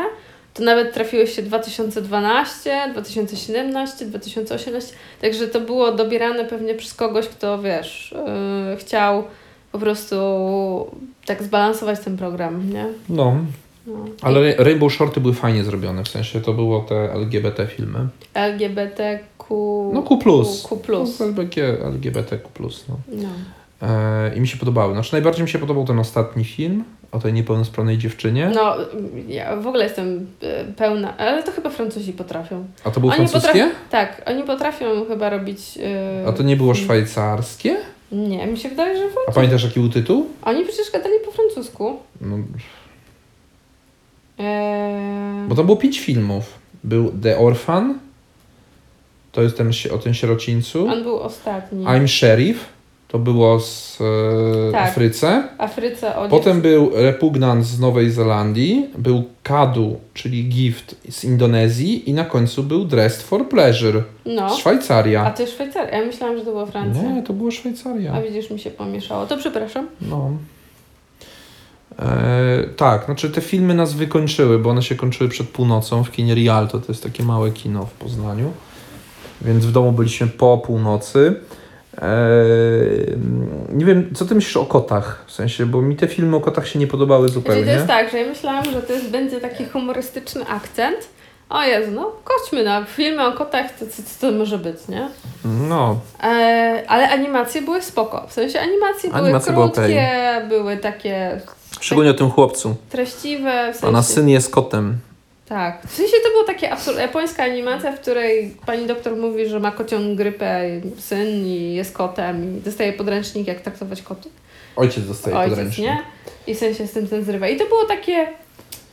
to 0.53 0.63
nawet 0.63 0.93
trafiły 0.93 1.27
się 1.27 1.41
2012, 1.41 2.89
2017, 2.93 4.05
2018. 4.05 4.93
Także 5.21 5.47
to 5.47 5.61
było 5.61 5.91
dobierane 5.91 6.45
pewnie 6.45 6.75
przez 6.75 6.93
kogoś, 6.93 7.27
kto 7.27 7.59
wiesz, 7.61 8.11
y, 8.73 8.77
chciał 8.77 9.23
po 9.71 9.79
prostu 9.79 10.15
tak 11.25 11.43
zbalansować 11.43 11.99
ten 11.99 12.17
program, 12.17 12.73
nie? 12.73 12.85
No, 13.09 13.35
No. 13.87 13.93
ale 14.21 14.41
Ra- 14.55 14.63
Rainbow 14.63 14.93
Shorty 14.93 15.19
były 15.21 15.33
fajnie 15.33 15.63
zrobione, 15.63 16.03
w 16.03 16.07
sensie 16.07 16.41
to 16.41 16.53
było 16.53 16.79
te 16.81 16.95
LGBT 17.13 17.67
filmy. 17.67 18.07
LGBTQ. 19.49 19.91
No 19.93 20.01
Q+. 20.03 20.17
Q+. 20.69 20.79
No, 21.19 21.25
LBG, 21.25 21.57
LGBTQ+. 21.93 22.49
No. 22.89 22.97
No. 23.07 23.29
E, 23.81 24.35
I 24.35 24.41
mi 24.41 24.47
się 24.47 24.57
podobały. 24.57 24.93
Znaczy 24.93 25.13
najbardziej 25.13 25.43
mi 25.43 25.49
się 25.49 25.59
podobał 25.59 25.85
ten 25.85 25.99
ostatni 25.99 26.43
film 26.45 26.83
o 27.11 27.19
tej 27.19 27.33
niepełnosprawnej 27.33 27.97
dziewczynie. 27.97 28.51
no, 28.55 28.75
ja 29.27 29.55
w 29.55 29.67
ogóle 29.67 29.83
jestem 29.83 30.27
y, 30.43 30.73
pełna, 30.73 31.17
ale 31.17 31.43
to 31.43 31.51
chyba 31.51 31.69
Francuzi 31.69 32.13
potrafią. 32.13 32.65
A 32.83 32.91
to 32.91 32.99
było 32.99 33.13
Oni 33.13 33.27
francuskie? 33.27 33.47
potrafią- 33.63 33.89
Tak, 33.89 34.21
oni 34.25 34.43
potrafią 34.43 34.85
chyba 35.07 35.29
robić. 35.29 35.77
y, 36.23 36.27
A 36.27 36.31
to 36.33 36.43
nie 36.43 36.55
było 36.55 36.73
szwajcarskie? 36.75 37.77
Nie, 38.11 38.47
mi 38.47 38.57
się 38.57 38.69
wydaje, 38.69 38.97
że 38.97 39.03
A 39.03 39.07
Francuzi. 39.09 39.35
pamiętasz 39.35 39.63
jaki 39.63 39.79
był 39.79 39.89
tytuł? 39.89 40.27
Oni 40.43 40.63
przecież 40.65 40.91
gadali 40.91 41.13
po 41.25 41.31
francusku. 41.31 41.95
No, 42.21 42.37
Eee... 44.39 45.47
bo 45.47 45.55
to 45.55 45.63
było 45.63 45.77
pięć 45.77 45.99
filmów. 45.99 46.43
Był 46.83 47.11
The 47.23 47.37
Orphan, 47.39 47.99
to 49.35 49.41
jest 49.41 49.57
ten, 49.57 49.71
o 49.93 49.97
tym 49.97 50.13
sierocińcu. 50.13 50.87
On 50.87 51.03
był 51.03 51.19
ostatni. 51.19 51.85
I'm 51.85 52.07
Sheriff, 52.07 52.65
to 53.07 53.19
było 53.19 53.59
z 53.59 54.01
e, 54.01 54.71
Tak. 54.71 54.89
Afryce. 54.89 55.43
Afryce 55.57 56.15
o 56.15 56.27
Potem 56.29 56.61
był 56.61 56.91
Repugnant 56.93 57.65
z 57.65 57.79
Nowej 57.79 58.11
Zelandii, 58.11 58.89
był 58.97 59.23
Kadu, 59.43 59.99
czyli 60.13 60.43
Gift 60.49 60.95
z 61.09 61.23
Indonezji 61.23 62.09
i 62.09 62.13
na 62.13 62.25
końcu 62.25 62.63
był 62.63 62.85
Dressed 62.85 63.21
for 63.21 63.49
Pleasure 63.49 64.03
No. 64.25 64.49
z 64.49 64.57
Szwajcaria. 64.57 65.25
A 65.25 65.31
to 65.31 65.47
Szwajcaria. 65.47 65.99
Ja 65.99 66.05
myślałam, 66.05 66.37
że 66.37 66.45
to 66.45 66.51
była 66.51 66.65
Francja. 66.65 67.11
Nie, 67.11 67.23
to 67.23 67.33
było 67.33 67.51
Szwajcaria. 67.51 68.13
A 68.13 68.21
widzisz, 68.21 68.49
mi 68.49 68.59
się 68.59 68.71
pomieszało. 68.71 69.25
To 69.25 69.37
przepraszam. 69.37 69.87
No. 70.01 70.31
E, 71.99 72.63
tak, 72.77 73.05
znaczy 73.05 73.29
te 73.29 73.41
filmy 73.41 73.73
nas 73.73 73.93
wykończyły, 73.93 74.59
bo 74.59 74.69
one 74.69 74.81
się 74.81 74.95
kończyły 74.95 75.29
przed 75.29 75.47
północą 75.49 76.03
w 76.03 76.11
kinie 76.11 76.33
Rialto, 76.35 76.79
to 76.79 76.85
jest 76.87 77.03
takie 77.03 77.23
małe 77.23 77.51
kino 77.51 77.85
w 77.85 77.91
Poznaniu. 77.91 78.51
Więc 79.41 79.65
w 79.65 79.71
domu 79.71 79.91
byliśmy 79.91 80.27
po 80.27 80.57
północy. 80.57 81.35
E, 82.01 82.07
nie 83.69 83.85
wiem, 83.85 84.09
co 84.15 84.25
ty 84.25 84.35
myślisz 84.35 84.57
o 84.57 84.65
kotach? 84.65 85.23
W 85.27 85.31
sensie, 85.31 85.65
bo 85.65 85.81
mi 85.81 85.95
te 85.95 86.07
filmy 86.07 86.35
o 86.35 86.39
kotach 86.41 86.67
się 86.67 86.79
nie 86.79 86.87
podobały 86.87 87.27
Czyli 87.27 87.33
zupełnie. 87.33 87.63
to 87.65 87.71
jest 87.71 87.87
tak, 87.87 88.11
że 88.11 88.17
ja 88.17 88.27
myślałam, 88.27 88.65
że 88.65 88.81
to 88.81 88.93
jest, 88.93 89.09
będzie 89.09 89.39
taki 89.41 89.65
humorystyczny 89.65 90.47
akcent. 90.47 90.97
O 91.49 91.63
Jezu, 91.63 91.91
no 91.91 92.11
chodźmy 92.25 92.63
na 92.63 92.85
filmy 92.85 93.27
o 93.27 93.31
kotach, 93.31 93.71
to 93.79 93.85
co 93.85 94.01
to, 94.03 94.31
to 94.31 94.37
może 94.37 94.57
być, 94.57 94.77
nie? 94.89 95.09
No, 95.69 95.99
E, 96.23 96.83
ale 96.87 97.09
animacje 97.09 97.61
były 97.61 97.81
spoko. 97.81 98.25
W 98.27 98.33
sensie 98.33 98.59
animacje 98.59 99.09
były 99.09 99.21
Animacje 99.21 99.53
były 99.53 99.71
krótkie, 99.71 100.41
były 100.49 100.77
takie 100.77 101.41
szczególnie 101.79 102.11
o 102.11 102.13
tym 102.13 102.29
chłopcu. 102.31 102.75
treściwe. 102.89 103.69
W 103.73 103.75
sensie, 103.75 103.87
Ona 103.87 104.03
syn 104.03 104.29
jest 104.29 104.49
kotem. 104.51 104.97
Tak. 105.49 105.81
W 105.87 105.95
sensie 105.95 106.13
to 106.23 106.29
była 106.29 106.43
taka 106.43 106.75
absol- 106.75 106.99
japońska 106.99 107.43
animacja, 107.43 107.91
w 107.91 107.99
której 107.99 108.55
pani 108.65 108.85
doktor 108.87 109.15
mówi, 109.15 109.47
że 109.49 109.59
ma 109.59 109.71
kocią 109.71 110.15
grypę 110.15 110.61
syn 110.99 111.45
i 111.45 111.73
jest 111.73 111.93
kotem 111.97 112.57
i 112.57 112.61
dostaje 112.61 112.93
podręcznik, 112.93 113.47
jak 113.47 113.61
traktować 113.61 114.01
koty. 114.01 114.29
Ojciec 114.75 115.07
dostaje 115.07 115.37
Ojciec, 115.37 115.49
podręcznik. 115.49 115.87
nie? 115.87 115.97
I 116.47 116.55
syn 116.55 116.75
się 116.75 116.87
z 116.87 116.91
tym 116.91 117.07
ten 117.07 117.23
zrywa. 117.25 117.47
I 117.47 117.57
to 117.57 117.65
było 117.65 117.85
takie, 117.85 118.27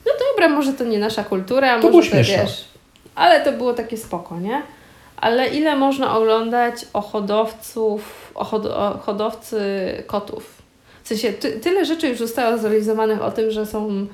no 0.07 0.13
dobra, 0.31 0.49
może 0.49 0.73
to 0.73 0.85
nie 0.85 0.99
nasza 0.99 1.25
kultura, 1.25 1.75
To 1.75 1.81
było 1.81 1.93
może 1.93 2.11
to 2.11 2.17
wiesz. 2.17 2.65
Ale 3.15 3.41
to 3.45 3.53
było 3.53 3.73
takie 3.75 3.97
spoko, 3.97 4.41
nie? 4.41 4.63
Ale 5.17 5.49
ile 5.49 5.77
można 5.77 6.17
oglądać 6.17 6.75
o 6.93 7.01
hodowców, 7.01 8.33
o, 8.35 8.45
hod- 8.45 8.67
o 8.73 8.99
hodowcy 8.99 9.61
kotów? 10.07 10.63
W 11.05 11.09
sensie 11.09 11.33
ty, 11.33 11.53
tyle 11.53 11.85
rzeczy 11.85 12.09
już 12.09 12.19
zostało 12.19 12.59
zrealizowanych 12.59 13.23
o 13.23 13.31
tym, 13.31 13.51
że 13.51 13.67
są 13.67 14.07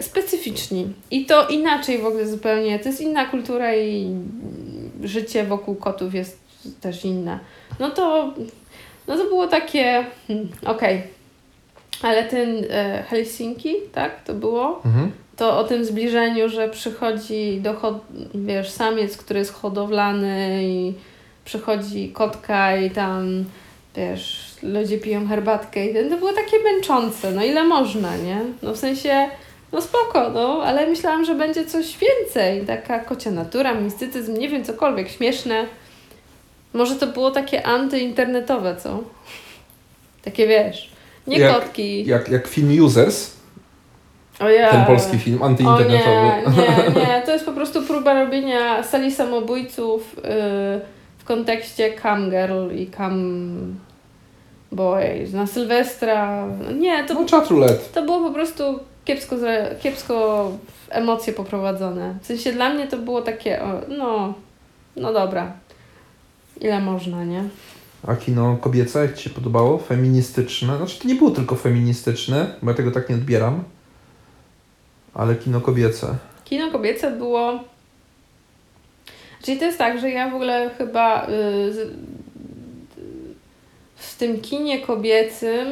specyficzni. 0.00 0.92
I 1.10 1.26
to 1.26 1.48
inaczej 1.48 1.98
w 1.98 2.06
ogóle 2.06 2.26
zupełnie. 2.26 2.78
To 2.78 2.88
jest 2.88 3.00
inna 3.00 3.24
kultura 3.24 3.76
i 3.76 4.16
życie 5.02 5.44
wokół 5.44 5.74
kotów 5.74 6.14
jest 6.14 6.40
też 6.80 7.04
inne. 7.04 7.38
No 7.78 7.90
to, 7.90 8.34
no 9.08 9.16
to 9.16 9.24
było 9.24 9.46
takie, 9.46 10.06
hmm, 10.28 10.48
okej. 10.66 11.02
Ale 12.02 12.24
ten 12.24 12.64
e, 12.70 13.04
Helsinki, 13.08 13.74
tak, 13.92 14.24
to 14.24 14.34
było? 14.34 14.82
Mhm. 14.84 15.10
To 15.36 15.58
o 15.58 15.64
tym 15.64 15.84
zbliżeniu, 15.84 16.48
że 16.48 16.68
przychodzi 16.68 17.60
do, 17.60 18.00
wiesz, 18.34 18.70
samiec, 18.70 19.16
który 19.16 19.38
jest 19.38 19.52
hodowlany 19.52 20.60
i 20.64 20.94
przychodzi 21.44 22.08
kotka 22.08 22.76
i 22.76 22.90
tam, 22.90 23.44
wiesz, 23.96 24.54
ludzie 24.62 24.98
piją 24.98 25.28
herbatkę 25.28 25.86
i 25.86 26.10
to 26.10 26.16
było 26.16 26.32
takie 26.32 26.56
męczące, 26.64 27.32
no 27.32 27.44
ile 27.44 27.64
można, 27.64 28.16
nie? 28.16 28.40
No 28.62 28.72
w 28.72 28.76
sensie, 28.76 29.28
no 29.72 29.80
spoko, 29.80 30.30
no, 30.30 30.62
ale 30.64 30.86
myślałam, 30.86 31.24
że 31.24 31.34
będzie 31.34 31.64
coś 31.66 31.98
więcej, 31.98 32.66
taka 32.66 32.98
kocia 32.98 33.30
natura, 33.30 33.74
mistycyzm, 33.74 34.38
nie 34.38 34.48
wiem, 34.48 34.64
cokolwiek, 34.64 35.08
śmieszne. 35.08 35.66
Może 36.74 36.96
to 36.96 37.06
było 37.06 37.30
takie 37.30 37.66
antyinternetowe, 37.66 38.76
co? 38.76 39.00
Takie, 40.24 40.46
wiesz, 40.46 40.90
nie 41.26 41.38
Jak- 41.38 41.54
kotki. 41.54 42.06
Jak, 42.06 42.28
jak 42.28 42.46
film 42.46 42.84
Users, 42.84 43.30
O 44.40 44.48
ja. 44.48 44.70
ten 44.70 44.84
polski 44.84 45.18
film 45.18 45.42
O 45.42 45.46
antyinternetowy. 45.46 46.50
nie, 46.56 46.62
nie, 46.94 47.00
nie, 47.06 47.22
to 47.26 47.32
jest 47.32 47.44
po 47.44 47.52
prostu 47.52 47.82
próba 47.82 48.24
robienia 48.24 48.82
sali 48.82 49.12
samobójców 49.12 50.16
yy, 50.16 50.22
w 51.18 51.24
kontekście 51.24 51.92
cam 52.02 52.30
girl 52.30 52.70
i 52.76 52.90
cam 52.96 53.80
boy, 54.72 55.26
na 55.32 55.46
Sylwestra. 55.46 56.46
Nie, 56.78 57.04
to, 57.04 57.14
No, 57.14 57.26
to 57.94 58.02
było 58.02 58.20
po 58.20 58.30
prostu 58.34 58.78
kiepsko, 59.04 59.36
kiepsko 59.82 60.52
emocje 60.90 61.32
poprowadzone. 61.32 62.14
W 62.22 62.26
sensie 62.26 62.52
dla 62.52 62.74
mnie 62.74 62.86
to 62.86 62.98
było 62.98 63.22
takie, 63.22 63.62
o, 63.62 63.80
no, 63.88 64.34
no 64.96 65.12
dobra. 65.12 65.52
Ile 66.60 66.80
można, 66.80 67.24
nie? 67.24 67.44
A 68.06 68.16
kino 68.16 68.56
kobiece, 68.56 69.02
jak 69.02 69.16
Ci 69.16 69.24
się 69.24 69.30
podobało? 69.30 69.78
Feministyczne? 69.78 70.76
Znaczy 70.76 70.98
to 70.98 71.08
nie 71.08 71.14
było 71.14 71.30
tylko 71.30 71.56
feministyczne, 71.56 72.54
bo 72.62 72.70
ja 72.70 72.76
tego 72.76 72.90
tak 72.90 73.08
nie 73.08 73.14
odbieram. 73.14 73.64
Ale 75.14 75.36
kino 75.36 75.60
kobiece. 75.60 76.16
Kino 76.44 76.70
kobiece 76.70 77.10
było. 77.10 77.64
Czyli 79.42 79.58
to 79.58 79.64
jest 79.64 79.78
tak, 79.78 80.00
że 80.00 80.10
ja 80.10 80.30
w 80.30 80.34
ogóle 80.34 80.70
chyba 80.78 81.26
y, 81.26 81.28
z, 81.72 81.94
w 83.96 84.16
tym 84.16 84.40
kinie 84.40 84.80
kobiecym 84.80 85.68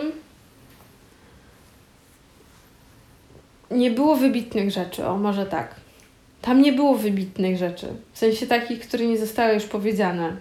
nie 3.70 3.90
było 3.90 4.16
wybitnych 4.16 4.70
rzeczy, 4.70 5.06
o 5.06 5.16
może 5.16 5.46
tak. 5.46 5.74
Tam 6.42 6.62
nie 6.62 6.72
było 6.72 6.94
wybitnych 6.94 7.56
rzeczy. 7.56 7.86
W 8.12 8.18
sensie 8.18 8.46
takich, 8.46 8.80
które 8.80 9.06
nie 9.06 9.18
zostały 9.18 9.54
już 9.54 9.64
powiedziane. 9.64 10.36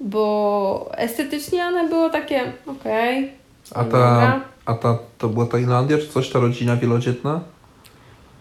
Bo 0.00 0.90
estetycznie 0.96 1.66
one 1.66 1.88
było 1.88 2.10
takie, 2.10 2.52
okej. 2.66 3.32
A 3.74 3.84
dobra. 3.84 4.00
ta, 4.64 4.72
a 4.72 4.74
ta 4.74 4.98
to 5.18 5.28
była 5.28 5.46
Tajlandia, 5.46 5.98
czy 5.98 6.08
coś, 6.08 6.30
ta 6.30 6.38
rodzina 6.40 6.76
wielodzietna? 6.76 7.40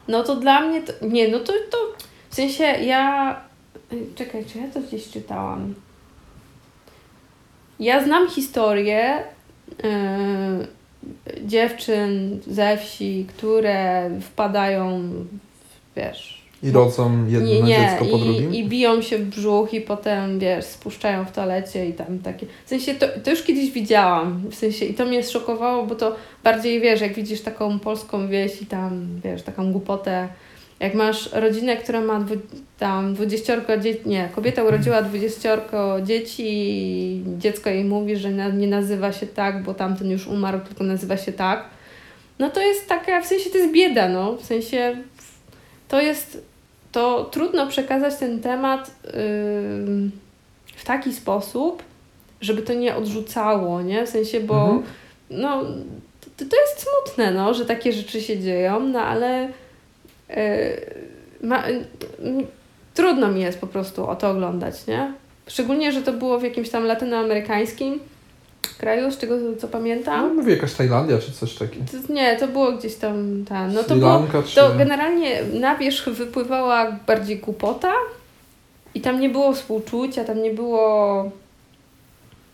No 0.07 0.23
to 0.23 0.35
dla 0.35 0.61
mnie 0.61 0.81
to, 0.81 0.93
nie, 1.01 1.27
no 1.27 1.39
to, 1.39 1.53
to 1.71 1.77
w 2.29 2.35
sensie 2.35 2.63
ja, 2.63 3.35
czekaj, 4.15 4.45
czy 4.45 4.57
ja 4.57 4.67
to 4.73 4.79
gdzieś 4.79 5.09
czytałam? 5.09 5.73
Ja 7.79 8.03
znam 8.03 8.29
historię 8.29 9.23
y, 9.83 10.67
dziewczyn 11.45 12.39
ze 12.47 12.77
wsi, 12.77 13.25
które 13.29 14.09
wpadają, 14.21 15.01
w, 15.01 15.95
wiesz, 15.95 16.45
I 16.63 16.71
rodzą 16.71 17.27
jedno 17.27 17.49
nie, 17.49 17.61
nie, 17.61 17.75
dziecko 17.75 18.05
po 18.05 18.17
drugim? 18.17 18.53
i, 18.53 18.59
i 18.59 18.69
biją 18.69 19.01
się 19.01 19.17
w 19.17 19.25
brzuch 19.25 19.73
i 19.73 19.81
potem, 19.81 20.39
wiesz, 20.39 20.65
spuszczają 20.65 21.25
w 21.25 21.31
toalecie 21.31 21.89
i 21.89 21.93
tam 21.93 22.19
takie. 22.19 22.45
W 22.65 22.69
sensie 22.69 22.93
to, 22.95 23.07
to 23.23 23.31
już 23.31 23.43
kiedyś 23.43 23.71
widziałam, 23.71 24.41
w 24.49 24.55
sensie 24.55 24.85
i 24.85 24.93
to 24.93 25.05
mnie 25.05 25.23
zszokowało, 25.23 25.85
bo 25.85 25.95
to 25.95 26.15
bardziej, 26.43 26.81
wiesz, 26.81 27.01
jak 27.01 27.13
widzisz 27.13 27.41
taką 27.41 27.79
polską 27.79 28.27
wieś 28.27 28.61
i 28.61 28.65
tam, 28.65 29.07
wiesz, 29.23 29.41
taką 29.41 29.71
głupotę, 29.71 30.27
jak 30.79 30.93
masz 30.93 31.33
rodzinę, 31.33 31.77
która 31.77 32.01
ma 32.01 32.19
dwu, 32.19 32.35
tam 32.79 33.13
dwudziestórko 33.13 33.77
dzieci, 33.77 34.01
nie, 34.05 34.29
kobieta 34.35 34.63
urodziła 34.63 35.01
dwudziestórko 35.01 36.01
dzieci 36.01 36.43
i 36.47 37.23
dziecko 37.37 37.69
jej 37.69 37.85
mówi, 37.85 38.17
że 38.17 38.31
na, 38.31 38.49
nie 38.49 38.67
nazywa 38.67 39.11
się 39.11 39.27
tak, 39.27 39.63
bo 39.63 39.73
tamten 39.73 40.11
już 40.11 40.27
umarł, 40.27 40.59
tylko 40.59 40.83
nazywa 40.83 41.17
się 41.17 41.31
tak, 41.31 41.65
no 42.39 42.49
to 42.49 42.61
jest 42.61 42.87
taka, 42.87 43.21
w 43.21 43.25
sensie 43.25 43.49
to 43.49 43.57
jest 43.57 43.73
bieda, 43.73 44.09
no, 44.09 44.33
w 44.33 44.45
sensie 44.45 44.97
to 45.87 46.01
jest, 46.01 46.45
to 46.91 47.23
trudno 47.31 47.67
przekazać 47.67 48.15
ten 48.15 48.39
temat 48.39 48.91
ym, 49.87 50.11
w 50.75 50.85
taki 50.85 51.13
sposób, 51.13 51.83
żeby 52.41 52.61
to 52.61 52.73
nie 52.73 52.95
odrzucało, 52.95 53.81
nie, 53.81 54.05
w 54.05 54.09
sensie, 54.09 54.39
bo 54.39 54.65
Mhm. 54.65 54.83
no, 55.29 55.61
to, 56.37 56.45
to 56.45 56.57
jest 56.61 56.85
smutne, 56.87 57.31
no, 57.31 57.53
że 57.53 57.65
takie 57.65 57.93
rzeczy 57.93 58.21
się 58.21 58.39
dzieją, 58.39 58.79
no 58.79 58.99
ale 59.01 59.41
yy, 59.41 59.47
ma, 61.41 61.69
y, 61.69 61.71
y, 61.71 62.45
trudno 62.93 63.27
mi 63.27 63.41
jest 63.41 63.59
po 63.59 63.67
prostu 63.67 64.09
o 64.09 64.15
to 64.15 64.29
oglądać, 64.29 64.87
nie? 64.87 65.13
Szczególnie, 65.47 65.91
że 65.91 66.01
to 66.01 66.13
było 66.13 66.39
w 66.39 66.43
jakimś 66.43 66.69
tam 66.69 66.85
latynoamerykańskim 66.85 67.99
kraju, 68.77 69.11
z 69.11 69.17
tego 69.17 69.35
co 69.57 69.67
No, 69.67 69.71
pamiętam. 69.71 70.35
mówię 70.35 70.53
jakaś 70.53 70.73
Tajlandia 70.73 71.17
czy 71.17 71.31
coś 71.31 71.55
takiego. 71.55 71.85
To, 72.07 72.13
nie, 72.13 72.35
to 72.35 72.47
było 72.47 72.71
gdzieś 72.71 72.95
tam, 72.95 73.45
tam 73.49 73.73
no 73.73 73.83
to 73.83 73.95
było, 73.95 74.27
czy... 74.47 74.55
to 74.55 74.75
generalnie 74.77 75.43
na 75.53 75.75
wierzch 75.77 76.09
wypływała 76.09 76.91
bardziej 77.07 77.37
głupota 77.37 77.93
i 78.95 79.01
tam 79.01 79.19
nie 79.19 79.29
było 79.29 79.53
współczucia, 79.53 80.23
tam 80.23 80.41
nie 80.41 80.51
było, 80.51 81.31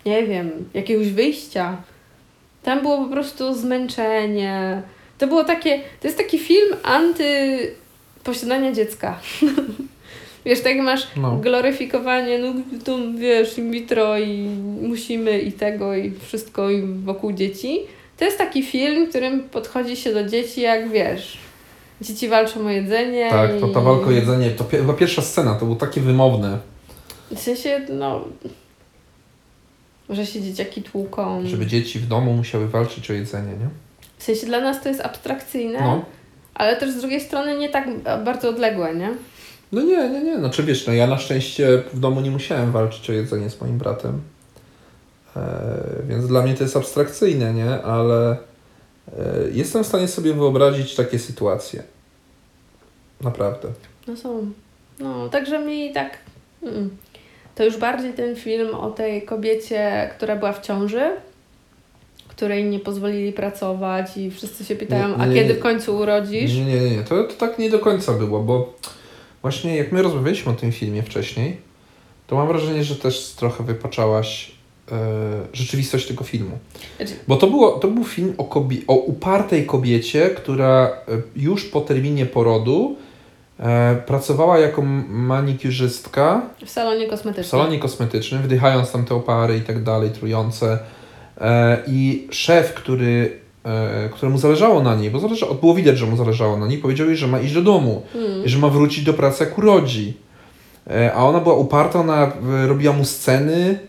nie 0.06 0.28
wiem, 0.28 0.52
jakiegoś 0.74 1.12
wyjścia. 1.12 1.78
Tam 2.64 2.82
było 2.82 2.98
po 2.98 3.12
prostu 3.12 3.54
zmęczenie. 3.54 4.82
To 5.22 5.28
było 5.28 5.44
takie, 5.44 5.80
to 6.00 6.08
jest 6.08 6.18
taki 6.18 6.40
film 6.40 6.76
anty 6.84 7.58
posiadania 8.24 8.72
dziecka. 8.72 9.20
wiesz, 10.46 10.62
tak 10.62 10.78
masz 10.78 11.08
No. 11.18 11.38
gloryfikowanie, 11.38 12.40
no 12.40 12.54
to 12.86 12.98
wiesz, 13.18 13.58
in 13.58 13.72
vitro 13.72 14.20
i 14.20 14.38
musimy 14.82 15.40
i 15.40 15.52
tego 15.52 15.96
i 15.96 16.12
wszystko 16.22 16.70
i 16.70 16.82
wokół 16.82 17.32
dzieci. 17.32 17.80
To 18.18 18.26
jest 18.26 18.38
taki 18.38 18.64
film, 18.64 19.06
w 19.06 19.10
którym 19.10 19.44
podchodzi 19.50 19.96
się 19.96 20.14
do 20.14 20.24
dzieci 20.24 20.62
jak 20.62 20.90
wiesz. 20.90 21.38
Dzieci 22.02 22.28
walczą 22.28 22.66
o 22.66 22.70
jedzenie. 22.70 23.30
Tak, 23.30 23.52
to 23.60 23.68
ta 23.68 23.80
i- 23.82 23.84
walka 23.84 24.06
o 24.08 24.12
jedzenie, 24.12 24.50
to 24.52 24.64
chyba 24.64 24.94
pierwsza 24.94 25.22
scena, 25.22 25.54
to 25.56 25.66
było 25.66 25.78
takie 25.78 26.02
wymowne, 26.02 26.58
W 27.32 27.40
sensie, 27.40 27.82
no. 27.90 28.26
Że 30.10 30.26
się 30.26 30.42
dzieciaki 30.42 30.84
tłuką. 30.84 31.42
żeby 31.48 31.66
dzieci 31.66 32.00
w 32.00 32.08
domu 32.08 32.34
musiały 32.34 32.68
walczyć 32.68 33.12
o 33.12 33.14
jedzenie, 33.14 33.52
nie? 33.52 33.70
W 34.22 34.24
sensie 34.24 34.46
dla 34.46 34.60
nas 34.62 34.82
to 34.84 34.90
jest 34.90 35.02
abstrakcyjne, 35.02 35.80
No. 35.82 36.06
ale 36.54 36.76
też 36.76 36.92
z 36.92 36.98
drugiej 36.98 37.22
strony 37.22 37.58
nie 37.58 37.70
tak 37.70 37.88
bardzo 38.26 38.50
odległe, 38.50 38.96
nie? 38.96 39.10
No 39.72 39.82
nie, 39.82 40.10
nie, 40.10 40.24
nie. 40.24 40.38
Znaczy 40.38 40.64
wiesz, 40.64 40.88
no 40.88 40.94
ja 40.94 41.08
na 41.08 41.18
szczęście 41.18 41.84
w 41.94 42.00
domu 42.00 42.22
nie 42.22 42.32
musiałem 42.32 42.72
walczyć 42.72 43.10
o 43.10 43.14
jedzenie 43.14 43.50
z 43.50 43.62
moim 43.62 43.78
bratem. 43.78 44.22
E, 45.36 45.42
więc 46.08 46.28
dla 46.28 46.42
mnie 46.42 46.54
to 46.54 46.64
jest 46.64 46.78
abstrakcyjne, 46.78 47.54
nie? 47.54 47.84
Ale 47.84 48.32
e, 48.32 48.38
jestem 49.52 49.84
w 49.84 49.88
stanie 49.88 50.08
sobie 50.08 50.34
wyobrazić 50.34 50.96
takie 50.96 51.20
sytuacje. 51.20 51.84
Naprawdę. 53.22 53.68
No 54.08 54.16
są. 54.18 54.52
No, 55.00 55.30
także 55.30 55.60
mi 55.60 55.94
tak. 55.94 56.18
Mm. 56.64 56.98
To 57.56 57.66
już 57.66 57.78
bardziej 57.78 58.14
ten 58.14 58.36
film 58.36 58.76
o 58.76 58.92
tej 58.92 59.22
kobiecie, 59.22 60.10
która 60.18 60.36
była 60.36 60.54
w 60.54 60.62
ciąży, 60.62 61.12
której 62.32 62.64
nie 62.64 62.80
pozwolili 62.80 63.32
pracować 63.34 64.18
i 64.18 64.32
wszyscy 64.32 64.66
się 64.66 64.76
pytają, 64.76 65.08
Nie, 65.10 65.16
a 65.16 65.26
nie, 65.26 65.36
kiedy 65.36 65.50
nie. 65.54 65.60
w 65.60 65.60
końcu 65.60 65.98
urodzisz? 65.98 66.54
Nie, 66.54 66.66
nie, 66.66 66.82
nie. 66.90 67.04
To, 67.04 67.24
to 67.24 67.34
tak 67.34 67.60
nie 67.60 67.70
do 67.70 67.80
końca 67.80 68.14
było, 68.14 68.40
bo 68.40 68.74
właśnie 69.42 69.78
jak 69.78 69.92
my 69.92 70.02
rozmawialiśmy 70.02 70.52
o 70.52 70.56
tym 70.56 70.72
filmie 70.72 71.04
wcześniej, 71.04 71.58
to 72.28 72.36
mam 72.36 72.48
wrażenie, 72.48 72.84
że 72.84 72.96
też 72.96 73.30
trochę 73.38 73.64
wypaczałaś 73.64 74.52
e, 74.92 74.96
rzeczywistość 75.54 76.08
tego 76.08 76.24
filmu. 76.24 76.58
Znaczy- 76.98 77.14
Bo 77.28 77.36
to, 77.38 77.48
było, 77.48 77.72
to 77.72 77.88
był 77.88 78.04
film 78.04 78.34
o, 78.38 78.44
kobie- 78.44 78.82
o 78.88 78.94
upartej 78.96 79.66
kobiecie, 79.66 80.30
która 80.30 80.88
e, 80.88 81.22
już 81.36 81.66
po 81.66 81.82
terminie 81.82 82.26
porodu 82.26 82.96
e, 83.60 83.96
pracowała 84.08 84.60
jako 84.60 84.82
manikiurzystka 85.10 86.42
W 86.66 86.70
salonie 86.70 87.08
w 87.08 87.10
kosmetycznym. 87.10 87.46
salonie 87.62 87.80
kosmetycznym, 87.80 88.42
wdychając 88.42 88.92
tam 88.92 89.06
te 89.06 89.16
opary 89.16 89.58
i 89.58 89.62
tak 89.62 89.84
dalej, 89.84 90.10
trujące. 90.10 90.80
E, 91.42 91.78
I 91.88 92.28
szef, 92.32 92.74
który, 92.74 93.40
e, 93.66 94.10
któremu 94.10 94.38
zależało 94.38 94.84
na 94.84 94.96
niej, 94.96 95.12
bo 95.12 95.20
zależy, 95.20 95.46
było 95.62 95.74
widać, 95.76 95.98
że 95.98 96.06
mu 96.06 96.18
zależało 96.18 96.58
na 96.58 96.68
niej, 96.68 96.78
powiedział 96.78 97.08
jej, 97.08 97.18
że 97.18 97.28
ma 97.28 97.40
iść 97.40 97.54
do 97.54 97.62
domu, 97.62 98.02
Mm. 98.16 98.48
że 98.48 98.58
ma 98.58 98.68
wrócić 98.70 99.04
do 99.04 99.14
pracy 99.14 99.44
jak 99.44 99.58
urodzi. 99.58 100.14
E, 100.90 101.14
a 101.14 101.18
ona 101.24 101.40
była 101.40 101.56
uparta, 101.56 102.00
ona 102.00 102.32
robiła 102.68 102.94
mu 102.94 103.06
sceny, 103.06 103.80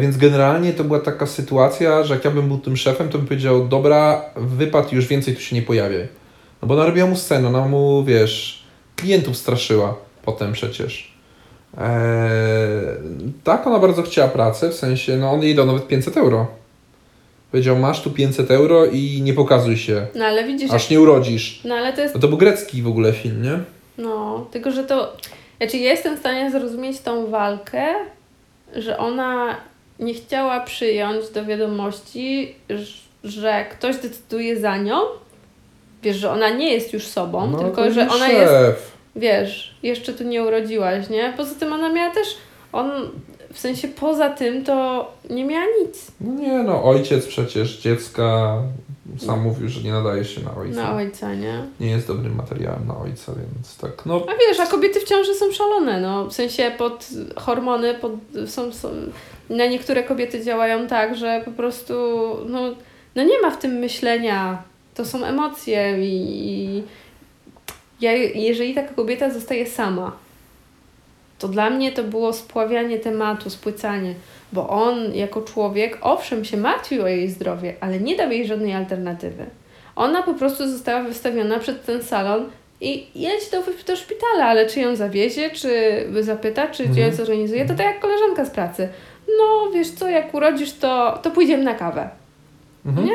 więc 0.00 0.16
generalnie 0.16 0.72
to 0.72 0.84
była 0.84 1.00
taka 1.00 1.26
sytuacja, 1.26 2.04
że 2.04 2.14
jak 2.14 2.24
ja 2.24 2.30
bym 2.30 2.48
był 2.48 2.58
tym 2.58 2.76
szefem, 2.76 3.08
to 3.08 3.18
bym 3.18 3.26
powiedział, 3.26 3.68
dobra, 3.68 4.22
wypad 4.36 4.92
już 4.92 5.06
więcej 5.06 5.34
tu 5.34 5.40
się 5.40 5.56
nie 5.56 5.62
pojawiaj. 5.62 6.08
No 6.62 6.68
bo 6.68 6.74
ona 6.74 6.86
robiła 6.86 7.06
mu 7.06 7.16
scenę, 7.16 7.48
ona 7.48 7.68
mu, 7.68 8.04
wiesz, 8.04 8.64
klientów 8.96 9.36
straszyła 9.36 9.96
potem 10.24 10.52
przecież. 10.52 11.13
Eee, 11.80 13.32
tak, 13.44 13.66
ona 13.66 13.78
bardzo 13.78 14.02
chciała 14.02 14.28
pracę, 14.28 14.70
w 14.70 14.74
sensie, 14.74 15.16
no 15.16 15.30
on 15.30 15.42
jej 15.42 15.54
dał 15.54 15.66
nawet 15.66 15.86
500 15.88 16.16
euro. 16.16 16.46
Powiedział, 17.50 17.76
masz 17.76 18.02
tu 18.02 18.10
500 18.10 18.50
euro 18.50 18.86
i 18.86 19.20
nie 19.22 19.34
pokazuj 19.34 19.76
się, 19.76 20.06
No 20.14 20.24
ale 20.24 20.44
widzisz, 20.44 20.70
aż 20.70 20.90
nie 20.90 21.00
urodzisz. 21.00 21.60
no 21.64 21.74
ale 21.74 21.92
to 21.92 22.00
jest 22.00 22.14
No 22.14 22.20
to 22.20 22.28
był 22.28 22.38
grecki 22.38 22.82
w 22.82 22.88
ogóle 22.88 23.12
film, 23.12 23.42
nie? 23.42 23.58
No, 23.98 24.46
tylko 24.50 24.70
że 24.70 24.84
to. 24.84 25.16
Znaczy, 25.58 25.76
ja 25.78 25.90
jestem 25.90 26.16
w 26.16 26.20
stanie 26.20 26.50
zrozumieć 26.50 27.00
tą 27.00 27.26
walkę, 27.30 27.86
że 28.76 28.98
ona 28.98 29.56
nie 30.00 30.14
chciała 30.14 30.60
przyjąć 30.60 31.28
do 31.28 31.44
wiadomości, 31.44 32.54
że 33.24 33.64
ktoś 33.70 33.96
decyduje 33.96 34.60
za 34.60 34.76
nią. 34.76 34.96
Wiesz, 36.02 36.16
że 36.16 36.30
ona 36.30 36.50
nie 36.50 36.72
jest 36.72 36.92
już 36.92 37.06
sobą, 37.06 37.50
No, 37.50 37.58
tylko 37.58 37.90
że 37.92 38.02
ona 38.02 38.26
szef. 38.26 38.32
jest, 38.32 38.92
wiesz, 39.16 39.74
jeszcze 39.82 40.12
tu 40.12 40.24
nie 40.24 40.42
urodziłaś, 40.42 41.08
nie? 41.08 41.34
Poza 41.36 41.54
tym 41.54 41.72
ona 41.72 41.92
miała 41.92 42.14
też, 42.14 42.28
on, 42.72 42.90
w 43.52 43.58
sensie 43.58 43.88
poza 43.88 44.30
tym 44.30 44.64
to 44.64 45.08
nie 45.30 45.44
miała 45.44 45.66
nic 45.80 46.10
No 46.20 46.34
nie 46.40 46.62
no, 46.62 46.84
ojciec 46.84 47.26
przecież 47.26 47.78
dziecka 47.78 48.58
sam 49.18 49.40
mówił, 49.40 49.68
że 49.68 49.80
nie 49.80 49.92
nadaje 49.92 50.24
się 50.24 50.40
na 50.40 50.56
ojca. 50.56 50.82
na 50.82 50.94
ojca, 50.96 51.34
nie? 51.34 51.64
Nie 51.80 51.90
jest 51.90 52.06
dobrym 52.06 52.34
materiałem 52.34 52.86
na 52.86 52.98
ojca, 52.98 53.32
więc 53.32 53.76
tak, 53.76 54.06
no 54.06 54.26
A 54.28 54.48
wiesz, 54.48 54.60
a 54.60 54.66
kobiety 54.66 55.00
w 55.00 55.04
ciąży 55.04 55.34
są 55.34 55.52
szalone, 55.52 56.00
no. 56.00 56.26
W 56.26 56.32
sensie 56.32 56.72
pod 56.78 57.08
hormony 57.36 57.94
pod, 57.94 58.12
są, 58.46 58.72
są... 58.72 58.88
Na 59.50 59.66
niektóre 59.66 60.02
kobiety 60.02 60.44
działają 60.44 60.86
tak, 60.86 61.16
że 61.16 61.42
po 61.44 61.50
prostu 61.50 61.94
no, 62.46 62.60
no 63.14 63.22
nie 63.22 63.40
ma 63.42 63.50
w 63.50 63.58
tym 63.58 63.72
myślenia. 63.72 64.62
To 64.94 65.04
są 65.04 65.24
emocje 65.24 66.06
i, 66.06 66.48
i 66.48 66.82
ja, 68.00 68.12
jeżeli 68.12 68.74
taka 68.74 68.94
kobieta 68.94 69.30
zostaje 69.30 69.66
sama, 69.66 70.12
to 71.38 71.48
dla 71.48 71.70
mnie 71.70 71.92
to 71.92 72.04
było 72.04 72.32
spławianie 72.32 72.98
tematu, 72.98 73.50
spłycanie. 73.50 74.14
Bo 74.52 74.68
on 74.68 75.14
jako 75.14 75.42
człowiek, 75.42 75.98
owszem, 76.00 76.44
się 76.44 76.56
martwił 76.56 77.02
o 77.02 77.06
jej 77.08 77.28
zdrowie, 77.30 77.74
ale 77.80 78.00
nie 78.00 78.16
dał 78.16 78.30
jej 78.30 78.46
żadnej 78.46 78.74
alternatywy. 78.74 79.46
Ona 79.96 80.22
po 80.22 80.34
prostu 80.34 80.68
została 80.68 81.02
wystawiona 81.02 81.58
przed 81.58 81.86
ten 81.86 82.02
salon 82.02 82.50
i 82.80 83.06
jedź 83.14 83.50
do, 83.50 83.62
do 83.86 83.96
szpitala, 83.96 84.44
ale 84.44 84.66
czy 84.66 84.80
ją 84.80 84.96
zawiezie, 84.96 85.50
czy 85.50 85.70
zapyta, 86.20 86.66
czy 86.68 86.82
Mhm. 86.82 87.06
ją 87.10 87.16
zorganizuje, 87.16 87.66
to 87.66 87.74
tak 87.74 87.86
jak 87.86 88.00
koleżanka 88.00 88.44
z 88.44 88.50
pracy. 88.50 88.88
No, 89.38 89.70
wiesz 89.74 89.90
co, 89.90 90.08
jak 90.08 90.34
urodzisz, 90.34 90.72
to, 90.72 91.18
to 91.22 91.30
pójdziemy 91.30 91.64
na 91.64 91.74
kawę. 91.74 92.08
mhm. 92.86 93.06
Nie? 93.06 93.12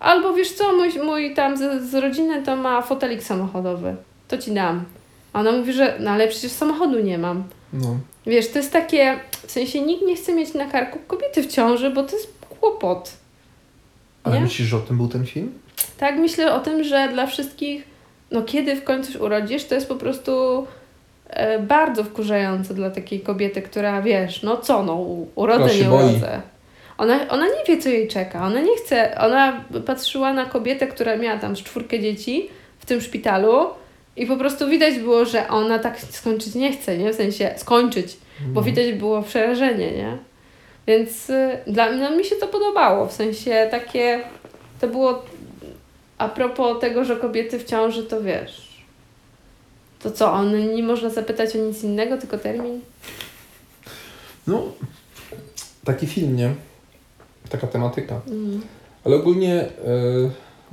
Albo 0.00 0.34
wiesz 0.34 0.52
co, 0.52 0.72
mój, 0.72 0.90
mój 1.04 1.34
tam 1.34 1.56
z, 1.56 1.90
z 1.90 1.94
rodziny 1.94 2.42
to 2.42 2.56
ma 2.56 2.82
fotelik 2.82 3.22
samochodowy. 3.22 3.96
To 4.28 4.38
ci 4.38 4.52
dam. 4.52 4.84
A 5.32 5.40
ona 5.40 5.52
mówi, 5.52 5.72
że 5.72 5.96
no 6.00 6.10
ale 6.10 6.28
przecież 6.28 6.52
samochodu 6.52 7.00
nie 7.00 7.18
mam. 7.18 7.44
no. 7.72 7.96
Wiesz, 8.26 8.50
to 8.50 8.58
jest 8.58 8.72
takie, 8.72 9.20
w 9.46 9.50
sensie 9.50 9.80
nikt 9.80 10.02
nie 10.06 10.16
chce 10.16 10.32
mieć 10.34 10.54
na 10.54 10.64
karku 10.64 10.98
kobiety 11.06 11.42
w 11.42 11.46
ciąży, 11.46 11.90
bo 11.90 12.02
to 12.02 12.16
jest 12.16 12.32
kłopot. 12.60 13.12
Ale 14.24 14.34
Nie? 14.34 14.40
myślisz, 14.42 14.68
że 14.68 14.76
o 14.76 14.80
tym 14.80 14.96
był 14.96 15.08
ten 15.08 15.26
film? 15.26 15.52
Tak, 15.98 16.16
myślę 16.16 16.54
o 16.54 16.60
tym, 16.60 16.84
że 16.84 17.08
dla 17.12 17.26
wszystkich 17.26 17.96
no 18.30 18.42
kiedy 18.42 18.76
w 18.76 18.84
końcu 18.84 19.12
się 19.12 19.18
urodzisz, 19.18 19.64
to 19.64 19.74
jest 19.74 19.88
po 19.88 19.94
prostu 19.94 20.66
e, 21.26 21.58
bardzo 21.58 22.04
wkurzające 22.04 22.74
dla 22.74 22.90
takiej 22.90 23.20
kobiety, 23.20 23.62
która 23.62 24.02
wiesz, 24.02 24.42
no 24.42 24.56
co, 24.56 24.82
no 24.82 25.06
urodzę, 25.34 25.74
nie 25.76 25.84
boi. 25.84 26.20
Ona, 26.98 27.28
ona 27.28 27.46
nie 27.46 27.64
wie, 27.68 27.82
co 27.82 27.88
jej 27.88 28.08
czeka. 28.08 28.46
Ona 28.46 28.60
nie 28.60 28.76
chce. 28.76 29.18
Ona 29.18 29.64
patrzyła 29.86 30.32
na 30.32 30.44
kobietę, 30.44 30.86
która 30.86 31.16
miała 31.16 31.38
tam 31.38 31.54
czwórkę 31.54 32.00
dzieci 32.00 32.48
w 32.78 32.86
tym 32.86 33.00
szpitalu 33.00 33.66
i 34.16 34.26
po 34.26 34.36
prostu 34.36 34.68
widać 34.68 34.98
było, 34.98 35.24
że 35.24 35.48
ona 35.48 35.78
tak 35.78 36.00
skończyć 36.00 36.54
nie 36.54 36.72
chce, 36.72 36.98
nie? 36.98 37.12
W 37.12 37.16
sensie 37.16 37.54
skończyć, 37.56 38.16
bo 38.40 38.60
Mhm. 38.60 38.64
widać 38.66 38.92
było 38.92 39.22
przerażenie, 39.22 39.92
nie? 39.92 40.18
Więc 40.86 41.30
y, 41.30 41.58
dla 41.66 41.92
no, 41.92 42.16
mi 42.16 42.24
się 42.24 42.36
to 42.36 42.46
podobało. 42.46 43.06
W 43.06 43.12
sensie 43.12 43.68
takie. 43.70 44.20
To 44.80 44.88
było 44.88 45.22
a 46.18 46.28
propos 46.28 46.80
tego, 46.80 47.04
że 47.04 47.16
kobiety 47.16 47.58
w 47.58 47.64
ciąży, 47.64 48.02
to 48.02 48.22
wiesz. 48.22 48.66
To 50.02 50.10
co, 50.10 50.32
on 50.32 50.74
nie 50.74 50.82
można 50.82 51.10
zapytać 51.10 51.56
o 51.56 51.58
nic 51.58 51.82
innego, 51.84 52.16
tylko 52.18 52.38
termin? 52.38 52.80
No, 54.46 54.62
taki 55.84 56.06
film, 56.06 56.36
nie? 56.36 56.50
Taka 57.48 57.66
tematyka. 57.66 58.20
Mm. 58.28 58.60
Ale 59.04 59.16
ogólnie, 59.16 59.54
e, 59.60 59.68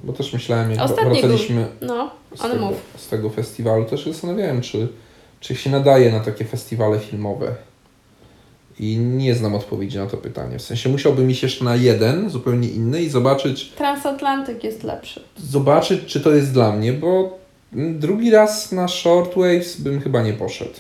bo 0.04 0.14
też 0.14 0.34
myślałem, 0.34 0.72
jak 0.72 0.90
wracaliśmy 0.90 1.68
No, 1.82 2.12
z 2.36 2.42
tego, 2.42 2.70
z 2.98 3.08
tego 3.08 3.30
festiwalu, 3.30 3.86
też 3.86 4.06
zastanawiałem, 4.06 4.62
czy, 4.62 4.88
czy 5.40 5.56
się 5.56 5.70
nadaje 5.70 6.12
na 6.12 6.20
takie 6.20 6.46
festiwale 6.46 7.00
filmowe. 7.00 7.56
I 8.80 8.98
nie 8.98 9.36
znam 9.36 9.56
odpowiedzi 9.56 9.98
na 9.98 10.06
to 10.08 10.18
pytanie. 10.18 10.60
W 10.60 10.62
sensie 10.62 10.90
musiałbym 10.90 11.32
iść 11.32 11.44
jeszcze 11.44 11.66
na 11.66 11.76
jeden, 11.76 12.30
zupełnie 12.30 12.68
inny 12.70 13.02
i 13.02 13.10
zobaczyć, 13.10 13.70
Transatlantyk 13.70 14.64
jest 14.64 14.84
lepszy. 14.84 15.24
zobaczyć, 15.38 16.06
czy 16.06 16.22
to 16.22 16.32
jest 16.32 16.54
dla 16.54 16.72
mnie, 16.72 16.94
bo 16.94 17.38
drugi 17.74 18.32
raz 18.32 18.72
na 18.72 18.88
Shortwaves 18.88 19.82
bym 19.82 20.02
chyba 20.02 20.22
nie 20.24 20.34
poszedł. 20.34 20.74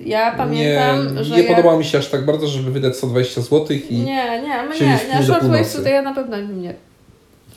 Ja 0.00 0.32
pamiętam, 0.36 1.16
nie, 1.16 1.24
że. 1.24 1.36
nie 1.36 1.42
ja... 1.42 1.48
podobało 1.50 1.78
mi 1.78 1.84
się 1.84 1.98
aż 1.98 2.08
tak 2.08 2.24
bardzo, 2.24 2.46
żeby 2.48 2.70
wydać 2.70 2.96
120 2.96 3.40
zł 3.40 3.66
i 3.90 3.94
Nie, 3.96 4.42
nie, 4.42 4.62
my 4.62 4.68
nie. 4.68 4.74
w 4.74 4.80
Na 4.80 4.98
kinie 4.98 5.16
do 5.18 5.22
Shortwaves 5.26 5.40
północy. 5.50 5.76
tutaj 5.76 5.92
ja 5.92 6.02
na 6.02 6.14
pewno 6.14 6.40
nie. 6.40 6.74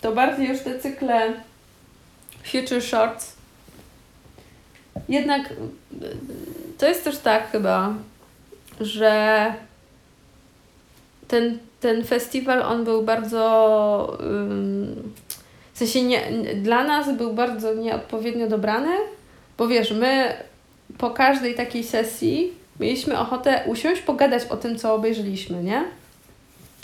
To 0.01 0.11
bardziej 0.11 0.47
już 0.49 0.59
te 0.59 0.79
cykle 0.79 1.33
Future 2.43 2.81
Shorts. 2.83 3.33
Jednak 5.09 5.53
to 6.77 6.87
jest 6.87 7.03
też 7.03 7.17
tak 7.17 7.51
chyba, 7.51 7.93
że 8.81 9.53
ten, 11.27 11.57
ten 11.79 12.03
festiwal 12.03 12.61
on 12.63 12.83
był 12.83 13.03
bardzo 13.03 14.17
w 15.73 15.77
sensie 15.77 16.03
nie, 16.03 16.31
nie- 16.31 16.53
dla 16.55 16.83
nas 16.83 17.17
był 17.17 17.33
bardzo 17.33 17.73
nieodpowiednio 17.73 18.47
dobrany, 18.47 18.89
bo 19.57 19.67
wiesz, 19.67 19.91
my 19.91 20.33
po 20.97 21.09
każdej 21.09 21.55
takiej 21.55 21.83
sesji 21.83 22.53
mieliśmy 22.79 23.19
ochotę 23.19 23.63
usiąść, 23.65 24.01
pogadać 24.01 24.43
o 24.49 24.57
tym, 24.57 24.79
co 24.79 24.93
obejrzeliśmy, 24.93 25.63
nie? 25.63 25.83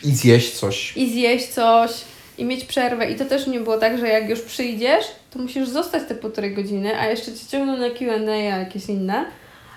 i 0.04 0.12
zjeść 0.12 0.54
coś. 0.54 0.98
I 0.98 1.12
zjeść 1.12 1.48
coś, 1.48 1.92
i 2.38 2.46
mieć 2.46 2.66
przerwę. 2.66 3.12
I 3.12 3.16
to 3.16 3.26
też 3.26 3.48
nie 3.48 3.60
było 3.60 3.78
tak, 3.78 3.98
że 3.98 4.08
jak 4.08 4.30
już 4.30 4.42
przyjdziesz, 4.42 5.06
to 5.32 5.40
musisz 5.40 5.70
zostać 5.70 6.04
te 6.08 6.16
półtorej 6.16 6.54
godziny, 6.54 7.00
a 7.00 7.08
jeszcze 7.08 7.34
cię 7.34 7.46
ciągną 7.52 7.78
na 7.78 7.90
Q&A, 7.90 8.36
jakieś 8.36 8.90
inne. 8.90 9.26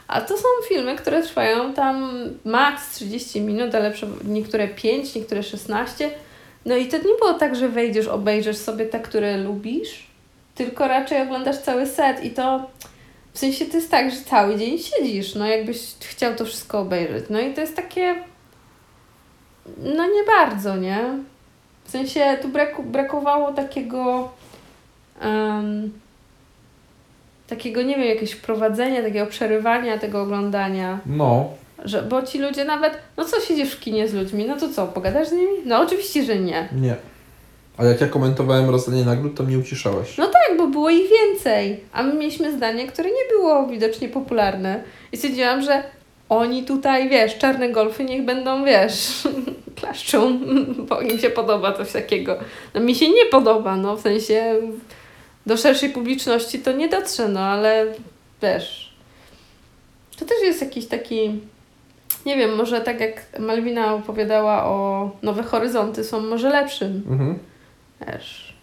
A 0.09 0.21
to 0.21 0.37
są 0.37 0.45
filmy, 0.69 0.97
które 0.97 1.23
trwają 1.23 1.75
tam 1.75 2.19
maks 2.45 2.95
30 2.95 3.41
minut, 3.41 3.75
ale 3.75 3.93
niektóre 4.25 4.69
5, 4.69 5.15
niektóre 5.15 5.43
16. 5.43 6.11
No 6.67 6.77
i 6.77 6.87
to 6.89 6.97
nie 6.97 7.15
było 7.21 7.35
tak, 7.35 7.57
że 7.57 7.69
wejdziesz, 7.69 8.07
obejrzysz 8.07 8.57
sobie 8.57 8.87
te, 8.87 9.01
które 9.01 9.37
lubisz, 9.37 10.07
tylko 10.55 10.89
raczej 10.89 11.23
oglądasz 11.23 11.59
cały 11.59 11.87
set 11.87 12.25
i 12.25 12.31
to 12.31 12.71
w 13.37 13.39
sensie 13.39 13.67
to 13.67 13.77
jest 13.77 13.91
tak, 13.91 14.11
że 14.11 14.17
cały 14.17 14.57
dzień 14.57 14.79
siedzisz, 14.79 15.35
no 15.35 15.47
jakbyś 15.47 15.79
chciał 16.01 16.35
to 16.35 16.45
wszystko 16.45 16.79
obejrzeć. 16.79 17.25
No 17.31 17.41
i 17.41 17.55
to 17.55 17.61
jest 17.61 17.77
takie 17.77 18.15
no 19.79 20.07
nie 20.07 20.25
bardzo, 20.27 20.77
nie? 20.77 20.99
W 21.85 21.91
sensie 21.91 22.39
tu 22.43 22.49
braku, 22.49 22.83
brakowało 22.83 23.53
takiego 23.53 24.33
em, 25.21 25.93
takiego, 27.47 27.83
nie 27.83 27.97
wiem, 27.97 28.09
jakiegoś 28.09 28.33
wprowadzenia, 28.33 29.03
takiego 29.03 29.27
przerywania 29.27 29.99
tego 29.99 30.23
oglądania. 30.23 30.99
No, 31.07 31.49
Że, 31.85 32.03
bo 32.03 32.23
ci 32.23 32.39
ludzie 32.39 32.65
nawet, 32.65 32.99
no 33.17 33.25
co 33.25 33.41
siedzisz 33.41 33.73
w 33.73 33.81
kinie 33.81 34.09
z 34.09 34.15
ludźmi, 34.15 34.45
no 34.47 34.57
to 34.57 34.69
co, 34.69 34.87
pogadasz 34.87 35.29
z 35.29 35.33
nimi? 35.33 35.53
No 35.65 35.81
oczywiście, 35.81 36.25
że 36.25 36.39
nie. 36.39 36.69
nie. 36.73 36.97
A 37.79 37.85
jak 37.85 38.01
ja 38.01 38.09
komentowałem 38.09 38.71
rozdanie 38.71 39.05
nagród, 39.05 39.35
to 39.37 39.43
mnie 39.43 39.59
uciszałeś. 39.59 40.19
No 40.19 40.27
tak, 40.27 40.59
bo 40.59 40.67
było 40.67 40.91
ich 40.91 41.11
więcej. 41.11 41.81
A 41.93 42.03
my 42.03 42.15
mieliśmy 42.15 42.53
zdanie, 42.57 42.87
które 42.87 43.09
nie 43.11 43.29
było 43.39 43.67
widocznie 43.67 44.09
popularne. 44.09 44.83
I 45.13 45.17
stwierdziłam, 45.17 45.63
że 45.63 45.83
oni 46.29 46.65
tutaj, 46.65 47.09
wiesz, 47.09 47.39
czarne 47.39 47.69
golfy 47.69 48.05
niech 48.05 48.25
będą, 48.25 48.65
wiesz, 48.65 49.23
klaszczą, 49.81 50.39
bo 50.89 51.01
im 51.01 51.19
się 51.19 51.31
podoba 51.31 51.73
coś 51.73 51.93
takiego. 51.93 52.37
No 52.75 52.81
mi 52.81 52.95
się 52.95 53.09
nie 53.09 53.27
podoba, 53.31 53.77
no 53.77 53.97
w 53.97 54.01
sensie 54.01 54.55
do 55.47 55.57
szerszej 55.57 55.91
publiczności 55.91 56.59
to 56.59 56.73
nie 56.73 56.89
dotrze, 56.89 57.29
no 57.29 57.41
ale 57.41 57.87
wiesz, 58.43 58.95
to 60.19 60.25
też 60.25 60.39
jest 60.43 60.61
jakiś 60.61 60.87
taki, 60.87 61.41
nie 62.27 62.37
wiem, 62.37 62.55
może 62.57 62.81
tak 62.81 63.01
jak 63.01 63.39
Malwina 63.39 63.95
opowiadała 63.95 64.65
o 64.65 65.11
Nowe 65.23 65.43
Horyzonty 65.43 66.05
są 66.05 66.21
może 66.21 66.49
lepszym, 66.49 67.03
Mhm. 67.11 67.39
Wiesz. 68.01 68.55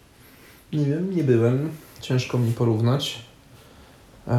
Nie 0.72 0.84
wiem, 0.84 1.16
nie 1.16 1.24
byłem. 1.24 1.70
Ciężko 2.00 2.38
mi 2.38 2.52
porównać. 2.52 3.18
Eee, 4.28 4.34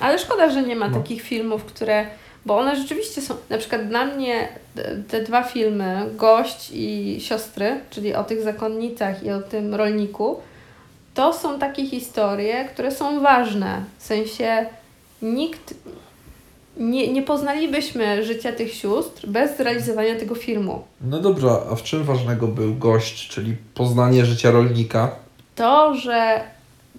Ale 0.00 0.18
szkoda, 0.18 0.50
że 0.50 0.62
nie 0.62 0.76
ma 0.76 0.88
No. 0.88 0.96
takich 0.98 1.22
filmów, 1.22 1.64
które. 1.64 2.06
Bo 2.46 2.58
one 2.58 2.76
rzeczywiście 2.76 3.22
są. 3.22 3.34
Na 3.50 3.58
przykład 3.58 3.88
dla 3.88 4.04
mnie 4.04 4.48
te, 4.74 4.96
te 5.08 5.22
dwa 5.22 5.42
filmy, 5.42 6.06
Gość 6.16 6.70
i 6.74 7.16
Siostry, 7.20 7.80
czyli 7.90 8.14
o 8.14 8.24
tych 8.24 8.42
zakonnicach 8.42 9.22
i 9.22 9.30
o 9.30 9.40
tym 9.42 9.74
rolniku, 9.74 10.40
to 11.14 11.32
są 11.32 11.58
takie 11.58 11.86
historie, 11.86 12.64
które 12.64 12.90
są 12.92 13.20
ważne. 13.20 13.84
W 13.98 14.02
sensie 14.02 14.66
nikt. 15.22 15.74
Nie, 16.76 17.12
nie 17.12 17.22
poznalibyśmy 17.22 18.24
życia 18.24 18.52
tych 18.52 18.72
sióstr 18.74 19.26
bez 19.26 19.56
zrealizowania 19.56 20.18
tego 20.18 20.34
filmu. 20.34 20.82
no 21.00 21.18
dobrze, 21.20 21.50
a 21.72 21.74
w 21.74 21.82
czym 21.82 22.04
ważnego 22.04 22.46
był 22.48 22.74
gość, 22.74 23.28
czyli 23.28 23.56
poznanie 23.74 24.24
życia 24.24 24.50
rolnika? 24.50 25.10
to, 25.54 25.94
że 25.94 26.40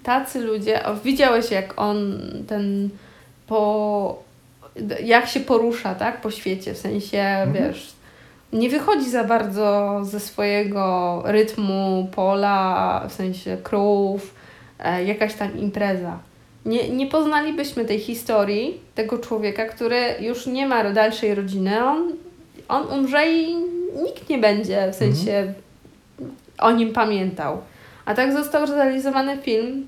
tacy 0.02 0.40
ludzie, 0.40 0.84
o, 0.86 0.96
widziałeś 0.96 1.50
jak 1.50 1.80
on 1.80 2.20
ten 2.48 2.88
po, 3.46 4.22
jak 5.04 5.28
się 5.28 5.40
porusza, 5.40 5.94
tak, 5.94 6.20
po 6.20 6.30
świecie, 6.30 6.74
w 6.74 6.78
sensie, 6.78 7.18
Mhm. 7.18 7.52
wiesz, 7.52 7.92
nie 8.52 8.70
wychodzi 8.70 9.10
za 9.10 9.24
bardzo 9.24 9.98
ze 10.04 10.20
swojego 10.20 11.22
rytmu, 11.24 12.08
pola, 12.14 13.06
w 13.08 13.12
sensie 13.12 13.56
krów, 13.62 14.34
e, 14.78 15.04
jakaś 15.04 15.34
tam 15.34 15.58
impreza. 15.58 16.18
Nie, 16.66 16.88
nie 16.88 17.06
poznalibyśmy 17.06 17.84
tej 17.84 18.00
historii 18.00 18.80
tego 18.94 19.18
człowieka, 19.18 19.66
który 19.66 20.14
już 20.20 20.46
nie 20.46 20.66
ma 20.66 20.90
dalszej 20.92 21.34
rodziny. 21.34 21.84
On, 21.84 22.12
on 22.68 22.86
umrze 22.98 23.32
i 23.32 23.56
nikt 24.02 24.28
nie 24.28 24.38
będzie 24.38 24.90
w 24.92 24.94
sensie 24.94 25.52
o 26.58 26.70
nim 26.70 26.92
pamiętał. 26.92 27.58
A 28.04 28.14
tak 28.14 28.32
został 28.32 28.66
zrealizowany 28.66 29.38
film 29.38 29.86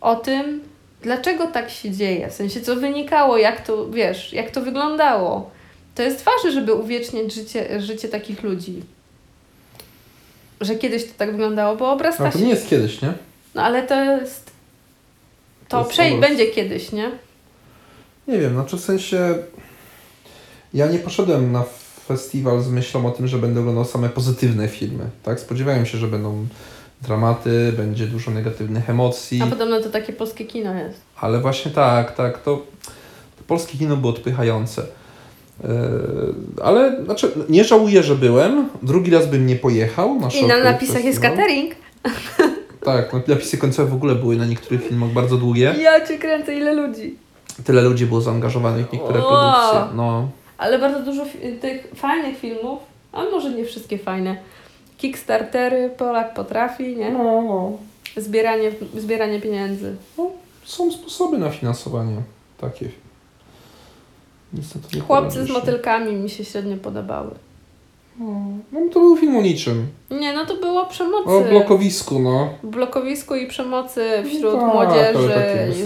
o 0.00 0.16
tym, 0.16 0.60
dlaczego 1.02 1.46
tak 1.46 1.70
się 1.70 1.90
dzieje, 1.90 2.30
w 2.30 2.32
sensie 2.32 2.60
co 2.60 2.76
wynikało, 2.76 3.38
jak 3.38 3.66
to, 3.66 3.90
wiesz, 3.90 4.32
jak 4.32 4.50
to 4.50 4.60
wyglądało. 4.60 5.50
To 5.94 6.02
jest 6.02 6.24
ważne, 6.24 6.52
żeby 6.52 6.74
uwieczniać 6.74 7.34
życie, 7.34 7.80
życie 7.80 8.08
takich 8.08 8.42
ludzi. 8.42 8.82
Że 10.60 10.74
kiedyś 10.74 11.04
to 11.04 11.12
tak 11.16 11.30
wyglądało, 11.30 11.76
bo 11.76 11.92
obraz 11.92 12.16
tak 12.16 12.32
to 12.32 12.38
nie 12.38 12.48
jest 12.48 12.68
kiedyś, 12.68 13.02
nie? 13.02 13.12
No 13.54 13.62
ale 13.62 13.82
to 13.82 14.04
jest... 14.04 14.49
To, 15.70 15.84
To 15.84 16.02
jest 16.02 16.20
będzie 16.20 16.46
kiedyś, 16.46 16.92
nie? 16.92 17.10
Nie 18.28 18.38
wiem, 18.38 18.52
znaczy 18.54 18.76
w 18.76 18.80
sensie 18.80 19.34
ja 20.74 20.86
nie 20.86 20.98
poszedłem 20.98 21.52
na 21.52 21.64
festiwal 22.08 22.60
z 22.62 22.68
myślą 22.68 23.06
o 23.06 23.10
tym, 23.10 23.28
że 23.28 23.38
będę 23.38 23.60
oglądał 23.60 23.84
same 23.84 24.08
pozytywne 24.08 24.68
filmy, 24.68 25.04
tak? 25.22 25.40
Spodziewałem 25.40 25.86
się, 25.86 25.98
że 25.98 26.08
będą 26.08 26.46
dramaty, 27.02 27.72
będzie 27.76 28.06
dużo 28.06 28.30
negatywnych 28.30 28.90
emocji, 28.90 29.42
A 29.42 29.46
podobno 29.46 29.80
to 29.80 29.90
takie 29.90 30.12
polskie 30.12 30.44
kino 30.44 30.74
jest. 30.74 31.00
ale 31.20 31.40
właśnie 31.40 31.70
tak, 31.70 32.16
tak, 32.16 32.42
to, 32.42 32.56
to 33.36 33.44
polskie 33.46 33.78
kino 33.78 33.96
było 33.96 34.12
odpychające. 34.12 34.82
Yy, 35.64 35.68
ale 36.62 37.04
znaczy, 37.04 37.32
nie 37.48 37.64
żałuję, 37.64 38.02
że 38.02 38.14
byłem. 38.16 38.68
Drugi 38.82 39.10
raz 39.10 39.26
bym 39.26 39.46
nie 39.46 39.56
pojechał. 39.56 40.20
Na 40.20 40.28
I 40.28 40.46
na 40.46 40.58
napisach 40.64 41.04
jest 41.04 41.20
Festival. 41.20 41.36
catering. 41.36 41.74
Tak, 42.84 43.12
no, 43.12 43.20
napisy 43.26 43.58
końcowe 43.58 43.90
w 43.90 43.94
ogóle 43.94 44.14
były 44.14 44.36
na 44.36 44.46
niektórych 44.46 44.88
filmach 44.88 45.10
bardzo 45.10 45.36
długie. 45.36 45.74
Ja 45.80 46.06
cię 46.06 46.18
kręcę, 46.18 46.54
ile 46.54 46.74
ludzi. 46.74 47.16
Tyle 47.64 47.82
ludzi 47.82 48.06
było 48.06 48.20
zaangażowanych 48.20 48.88
w 48.88 48.92
niektóre 48.92 49.20
produkcje. 49.20 49.96
No, 49.96 50.28
Ale 50.58 50.78
bardzo 50.78 51.00
dużo 51.00 51.26
tych 51.60 51.88
fajnych 51.94 52.38
filmów, 52.38 52.78
a 53.12 53.22
może 53.24 53.50
nie 53.50 53.64
wszystkie 53.64 53.98
fajne. 53.98 54.36
Kickstartery, 54.98 55.90
Polak 55.98 56.34
potrafi, 56.34 56.96
nie? 56.96 57.10
no, 57.10 57.42
no. 57.42 57.78
zbieranie, 58.16 58.72
zbieranie 58.98 59.40
pieniędzy. 59.40 59.96
No, 60.18 60.30
są 60.64 60.92
sposoby 60.92 61.38
na 61.38 61.50
finansowanie 61.50 62.16
takie. 62.60 62.88
Chłopcy 65.06 65.46
z 65.46 65.50
motylkami 65.50 66.12
mi 66.12 66.30
się 66.30 66.44
średnio 66.44 66.76
podobały. 66.76 67.30
No, 68.20 68.34
no 68.72 68.80
to 68.92 69.00
był 69.00 69.16
film 69.16 69.36
o 69.36 69.42
niczym. 69.42 69.86
Nie, 70.10 70.32
no 70.32 70.46
to 70.46 70.56
było 70.56 70.86
przemocy. 70.86 71.28
O 71.30 71.40
blokowisku, 71.40 72.18
no. 72.18 72.48
Blokowisku 72.62 73.34
i 73.34 73.46
przemocy 73.46 74.22
wśród 74.24 74.54
tak, 74.54 74.74
młodzieży, 74.74 75.28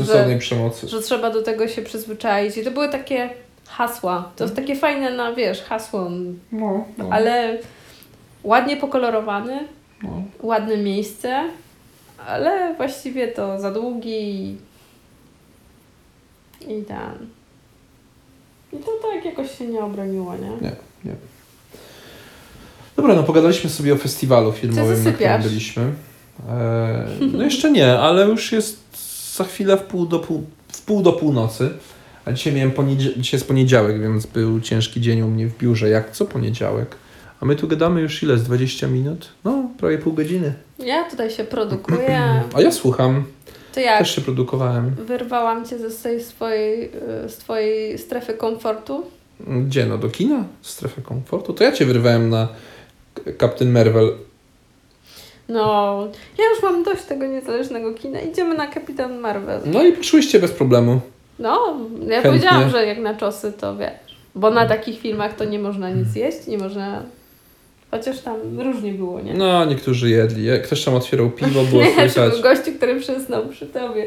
że, 0.05 0.39
przemocy. 0.39 0.89
że 0.89 1.01
trzeba 1.01 1.31
do 1.31 1.43
tego 1.43 1.69
się 1.69 1.83
przyzwyczaić. 1.83 2.57
I 2.57 2.65
to 2.65 2.71
były 2.71 2.89
takie 2.89 3.31
hasła. 3.67 4.33
To 4.37 4.45
jest 4.45 4.57
takie 4.57 4.77
fajne 4.77 5.11
na, 5.11 5.33
wiesz, 5.33 5.63
hasło, 5.63 6.11
No, 6.53 6.85
no, 6.99 7.09
ale 7.11 7.59
ładnie 8.43 8.77
pokolorowany, 8.77 9.69
no. 10.03 10.23
ładne 10.43 10.77
miejsce, 10.77 11.45
ale 12.27 12.75
właściwie 12.77 13.29
to 13.29 13.61
za 13.61 13.71
długi 13.71 14.11
i, 14.11 14.57
i 16.61 16.83
ten. 16.83 17.29
I 18.73 18.77
to 18.77 18.91
tak 19.13 19.25
jakoś 19.25 19.59
się 19.59 19.67
nie 19.67 19.81
obroniło, 19.81 20.37
nie? 20.37 20.49
Nie, 20.49 20.73
nie. 21.05 21.15
Dobra, 22.97 23.15
no 23.15 23.23
pogadaliśmy 23.23 23.71
sobie 23.71 23.93
o 23.95 23.97
festiwalu 23.97 24.53
filmowym, 24.53 25.05
na 25.05 25.13
którym 25.13 25.43
byliśmy. 25.43 25.83
E, 26.49 27.07
no 27.33 27.43
jeszcze 27.45 27.71
nie, 27.73 27.99
ale 27.99 28.27
już 28.29 28.53
jest 28.53 28.79
za 29.37 29.45
chwilę 29.45 29.77
w 29.77 29.83
pół 29.83 30.07
do, 30.07 30.19
pół, 30.19 30.45
w 30.73 30.83
pół 30.83 31.03
do 31.03 31.13
północy. 31.13 31.71
A 32.25 32.33
dzisiaj 32.33 32.53
miałem 32.53 32.71
poniedzie- 32.71 33.13
dzisiaj 33.17 33.39
jest 33.39 33.49
poniedziałek, 33.49 34.03
więc 34.03 34.27
był 34.27 34.61
ciężki 34.61 35.01
dzień 35.01 35.23
u 35.23 35.29
mnie 35.29 35.47
w 35.47 35.59
biurze. 35.59 35.89
Jak 35.89 36.11
co 36.11 36.25
poniedziałek? 36.25 36.97
A 37.41 37.45
my 37.47 37.57
tu 37.57 37.69
gadamy 37.69 38.01
już 38.01 38.23
ile? 38.23 38.39
Z 38.39 38.43
20 38.43 38.87
minut? 38.87 39.29
No, 39.45 39.69
prawie 39.79 39.99
pół 39.99 40.13
godziny. 40.13 40.55
Ja 40.79 41.11
tutaj 41.11 41.31
się 41.31 41.45
produkuję. 41.45 42.43
A 42.55 42.61
ja 42.61 42.73
słucham. 42.73 43.25
To 43.75 43.81
jak? 43.81 43.99
Też 43.99 44.15
się 44.15 44.21
produkowałem. 44.21 44.91
Wyrwałam 44.95 45.65
cię 45.67 45.79
ze 45.79 45.91
tej 46.03 46.23
swojej, 46.23 46.85
y, 47.25 47.29
z 47.29 47.37
twojej 47.37 47.99
strefy 47.99 48.35
komfortu. 48.35 49.05
Gdzie? 49.41 49.87
No 49.87 49.99
do 49.99 50.09
kina? 50.09 50.45
Strefę 50.63 51.03
komfortu? 51.03 51.53
To 51.53 51.65
ja 51.65 51.73
cię 51.73 51.87
wyrwałem 51.87 52.31
na 52.31 52.49
Captain 53.41 53.73
Marvel. 53.73 54.13
No, 55.49 56.09
ja 56.39 56.45
już 56.55 56.63
mam 56.63 56.83
dość 56.83 57.03
tego 57.03 57.27
niezależnego 57.27 57.93
kina. 57.95 58.21
Idziemy 58.21 58.55
na 58.55 58.67
Kapitan 58.67 59.19
Marvel. 59.19 59.61
No 59.67 59.83
i 59.83 59.93
poszłyście 59.93 60.39
bez 60.41 60.53
problemu. 60.53 61.01
No, 61.39 61.77
ja 61.93 61.99
Chętnie. 61.99 62.23
powiedziałam, 62.23 62.71
że 62.71 62.87
jak 62.87 62.99
na 62.99 63.15
czosy 63.15 63.53
to 63.53 63.77
wiesz. 63.77 63.91
Bo 64.35 64.51
na 64.51 64.67
takich 64.67 65.01
filmach 65.01 65.37
to 65.37 65.45
nie 65.45 65.59
można 65.59 65.91
nic 65.91 66.15
jeść, 66.17 66.47
nie 66.47 66.59
można... 66.59 67.03
Chociaż 67.91 68.21
tam 68.21 68.61
różnie 68.61 68.93
było, 68.93 69.21
nie? 69.21 69.35
No, 69.35 69.65
niektórzy 69.65 70.11
jedli. 70.11 70.47
Ktoś 70.65 70.85
tam 70.85 70.95
otwierał 70.95 71.31
piwo, 71.31 71.63
było 71.65 71.83
Nie, 71.83 71.95
słychać. 71.95 72.33
był 72.33 72.43
gościu, 72.43 72.73
który 72.77 73.01
przysnął 73.01 73.47
przy 73.49 73.67
tobie. 73.67 74.07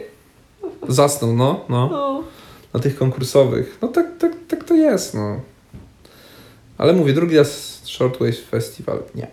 Zasnął, 0.88 1.34
no, 1.34 1.65
no. 1.69 1.89
No. 1.91 2.23
Na 2.73 2.80
tych 2.80 2.97
konkursowych. 2.97 3.77
No 3.82 3.88
tak, 3.88 4.06
tak, 4.19 4.32
tak 4.47 4.63
to 4.63 4.73
jest, 4.75 5.13
no. 5.13 5.39
Ale 6.77 6.93
mówię, 6.93 7.13
drugi 7.13 7.37
raz 7.37 7.81
Shortwave 7.85 8.39
Festival, 8.49 9.03
nie. 9.15 9.27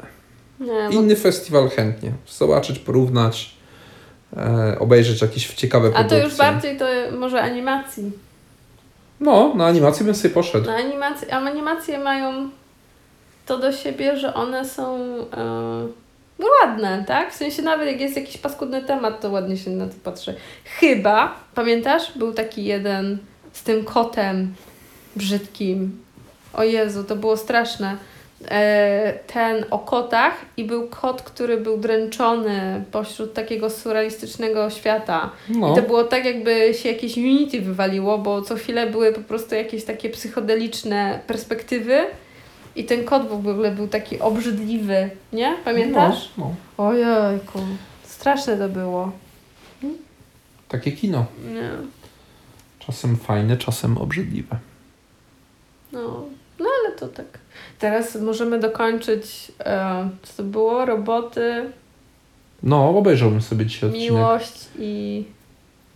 Nie, 0.61 0.89
bo 0.89 0.91
Inny 0.91 1.17
festiwal 1.17 1.69
chętnie. 1.69 2.13
Zobaczyć, 2.29 2.79
porównać, 2.79 3.55
e, 4.37 4.77
obejrzeć 4.79 5.23
jakieś 5.23 5.55
ciekawe 5.55 5.89
A 5.89 5.91
produkcje. 5.91 6.19
to 6.19 6.25
już 6.25 6.37
bardziej 6.37 6.77
to 6.79 6.87
może 7.19 7.43
animacji. 7.43 8.13
No, 9.21 9.55
na 9.55 9.67
animację 9.67 10.07
bym 10.07 10.15
sobie 10.15 10.35
poszedł. 10.35 10.67
Na 10.67 10.77
animacje, 10.77 11.35
a 11.35 11.37
animacje 11.37 11.99
mają 11.99 12.49
to 13.47 13.59
do 13.59 13.73
siebie, 13.73 14.17
że 14.17 14.35
one 14.35 14.65
są 14.65 14.99
no 16.39 16.47
ładne, 16.63 17.05
tak? 17.07 17.33
W 17.33 17.37
sensie 17.37 17.63
nawet 17.63 17.89
jak 17.89 18.01
jest 18.01 18.17
jakiś 18.17 18.39
paskudny 18.39 18.83
temat, 18.83 19.21
to 19.21 19.31
ładnie 19.31 19.57
się 19.57 19.71
na 19.71 19.87
to 19.87 19.95
patrzy. 20.05 20.35
Chyba, 20.65 21.37
pamiętasz? 21.55 22.19
Był 22.19 22.33
taki 22.33 22.65
jeden 22.65 23.19
z 23.53 23.63
tym 23.63 23.85
kotem 23.85 24.55
brzydkim. 25.17 26.04
O 26.57 26.65
Jezu, 26.65 27.05
to 27.05 27.17
było 27.17 27.37
straszne. 27.37 27.97
E, 28.51 29.19
ten 29.27 29.65
o 29.71 29.79
kotach 29.79 30.35
i 30.57 30.65
był 30.65 30.89
kot, 30.89 31.23
który 31.23 31.57
był 31.57 31.79
dręczony 31.79 32.85
pośród 32.93 33.35
takiego 33.35 33.71
surrealistycznego 33.71 34.71
świata. 34.71 35.31
I 35.49 35.59
No, 35.59 35.75
to 35.75 35.83
było 35.83 36.05
tak, 36.05 36.25
jakby 36.25 36.75
się 36.75 36.89
jakieś 36.89 37.17
Unity 37.17 37.61
wywaliło, 37.61 38.19
bo 38.19 38.43
co 38.43 38.55
chwilę 38.55 38.87
były 38.87 39.13
po 39.13 39.21
prostu 39.21 39.55
jakieś 39.55 39.85
takie 39.85 40.11
psychodeliczne 40.11 41.21
perspektywy. 41.27 42.01
I 42.77 42.85
ten 42.85 43.05
kot 43.05 43.29
w 43.29 43.33
ogóle 43.33 43.71
był 43.71 43.89
taki 43.89 44.21
obrzydliwy, 44.21 45.11
nie? 45.33 45.57
Pamiętasz? 45.65 46.31
No, 46.39 46.55
no. 46.79 46.85
Ojejku, 46.85 47.59
straszne 48.05 48.57
to 48.57 48.69
było. 48.69 49.13
Takie 50.69 50.93
kino. 50.93 51.27
Nie. 51.55 51.71
Czasem 52.79 53.17
fajne, 53.17 53.57
czasem 53.57 53.99
obrzydliwe. 53.99 54.57
No, 55.93 56.25
no 56.59 56.67
ale 56.85 56.97
to 56.97 57.09
tak. 57.09 57.27
Teraz 57.79 58.17
możemy 58.17 58.59
dokończyć, 58.61 59.53
e, 59.61 60.09
co 60.23 60.33
to 60.37 60.43
było? 60.43 60.85
Roboty, 60.85 61.71
No, 62.63 62.89
obejrzałbym 62.99 63.43
sobie 63.43 63.67
dzisiaj 63.67 63.89
odcinek. 63.91 64.11
miłość 64.11 64.69
i 64.79 65.25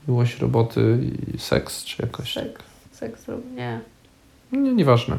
Miłość, 0.08 0.38
roboty 0.40 0.98
i 1.34 1.38
seks, 1.38 1.84
czy 1.84 2.02
jakoś. 2.02 2.32
seks. 2.34 2.62
Seks, 2.92 3.26
nie. 3.56 3.80
Nie, 4.52 4.72
nieważne. 4.72 5.16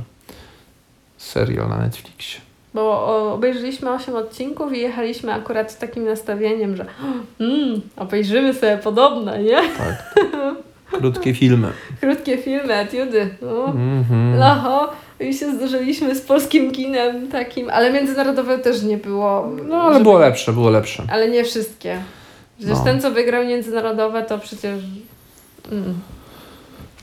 Serial 1.18 1.70
na 1.70 1.78
Netflixie. 1.78 2.42
Bo 2.74 2.82
o, 2.82 3.34
obejrzeliśmy 3.34 3.92
8 3.92 4.16
odcinków 4.16 4.74
i 4.74 4.80
jechaliśmy 4.80 5.34
akurat 5.34 5.72
z 5.72 5.78
takim 5.78 6.06
nastawieniem, 6.06 6.76
że 6.76 6.86
mm, 7.40 7.82
obejrzymy 7.98 8.54
sobie 8.54 8.78
podobne, 8.78 9.44
nie? 9.44 9.62
Tak. 9.78 10.16
Krótkie 10.92 11.34
filmy. 11.34 11.72
Krótkie 12.02 12.38
filmy, 12.38 12.74
etiudy. 12.74 13.30
No. 13.42 13.66
Mhm. 13.66 14.42
Oho, 14.42 14.90
i 15.20 15.34
się 15.34 15.56
zderzyliśmy 15.56 16.16
z 16.16 16.22
polskim 16.22 16.72
kinem 16.72 17.28
takim, 17.28 17.70
ale 17.70 17.94
międzynarodowe 17.94 18.60
też 18.60 18.84
nie 18.84 18.98
było. 18.98 19.50
No, 19.68 19.76
ale 19.82 19.94
żeby- 19.94 20.04
było 20.04 20.20
lepsze, 20.20 20.54
było 20.54 20.70
lepsze. 20.70 21.04
Ale 21.12 21.30
nie 21.30 21.44
wszystkie. 21.44 22.02
Przecież 22.58 22.78
No. 22.78 22.84
ten, 22.84 23.02
co 23.02 23.12
wygrał 23.12 23.46
międzynarodowe, 23.46 24.24
to 24.24 24.40
przecież... 24.40 24.84
Mm. 25.72 26.00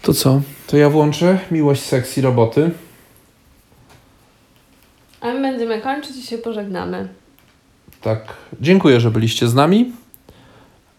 To 0.02 0.14
co? 0.14 0.40
To 0.66 0.76
ja 0.76 0.90
włączę 0.90 1.38
Miłość, 1.50 1.82
seks 1.82 2.18
i 2.18 2.20
roboty. 2.20 2.70
A 5.20 5.26
my 5.32 5.40
będziemy 5.42 5.80
kończyć 5.80 6.16
i 6.16 6.22
się 6.22 6.38
pożegnamy. 6.38 7.08
Tak. 8.00 8.20
Dziękuję, 8.60 9.00
że 9.00 9.10
byliście 9.10 9.48
z 9.48 9.54
nami. 9.54 9.92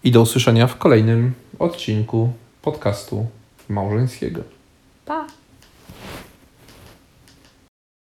I 0.03 0.11
do 0.11 0.21
usłyszenia 0.21 0.67
w 0.67 0.77
kolejnym 0.77 1.33
odcinku 1.59 2.29
podcastu 2.61 3.25
małżeńskiego. 3.69 4.41
Pa! 5.05 5.27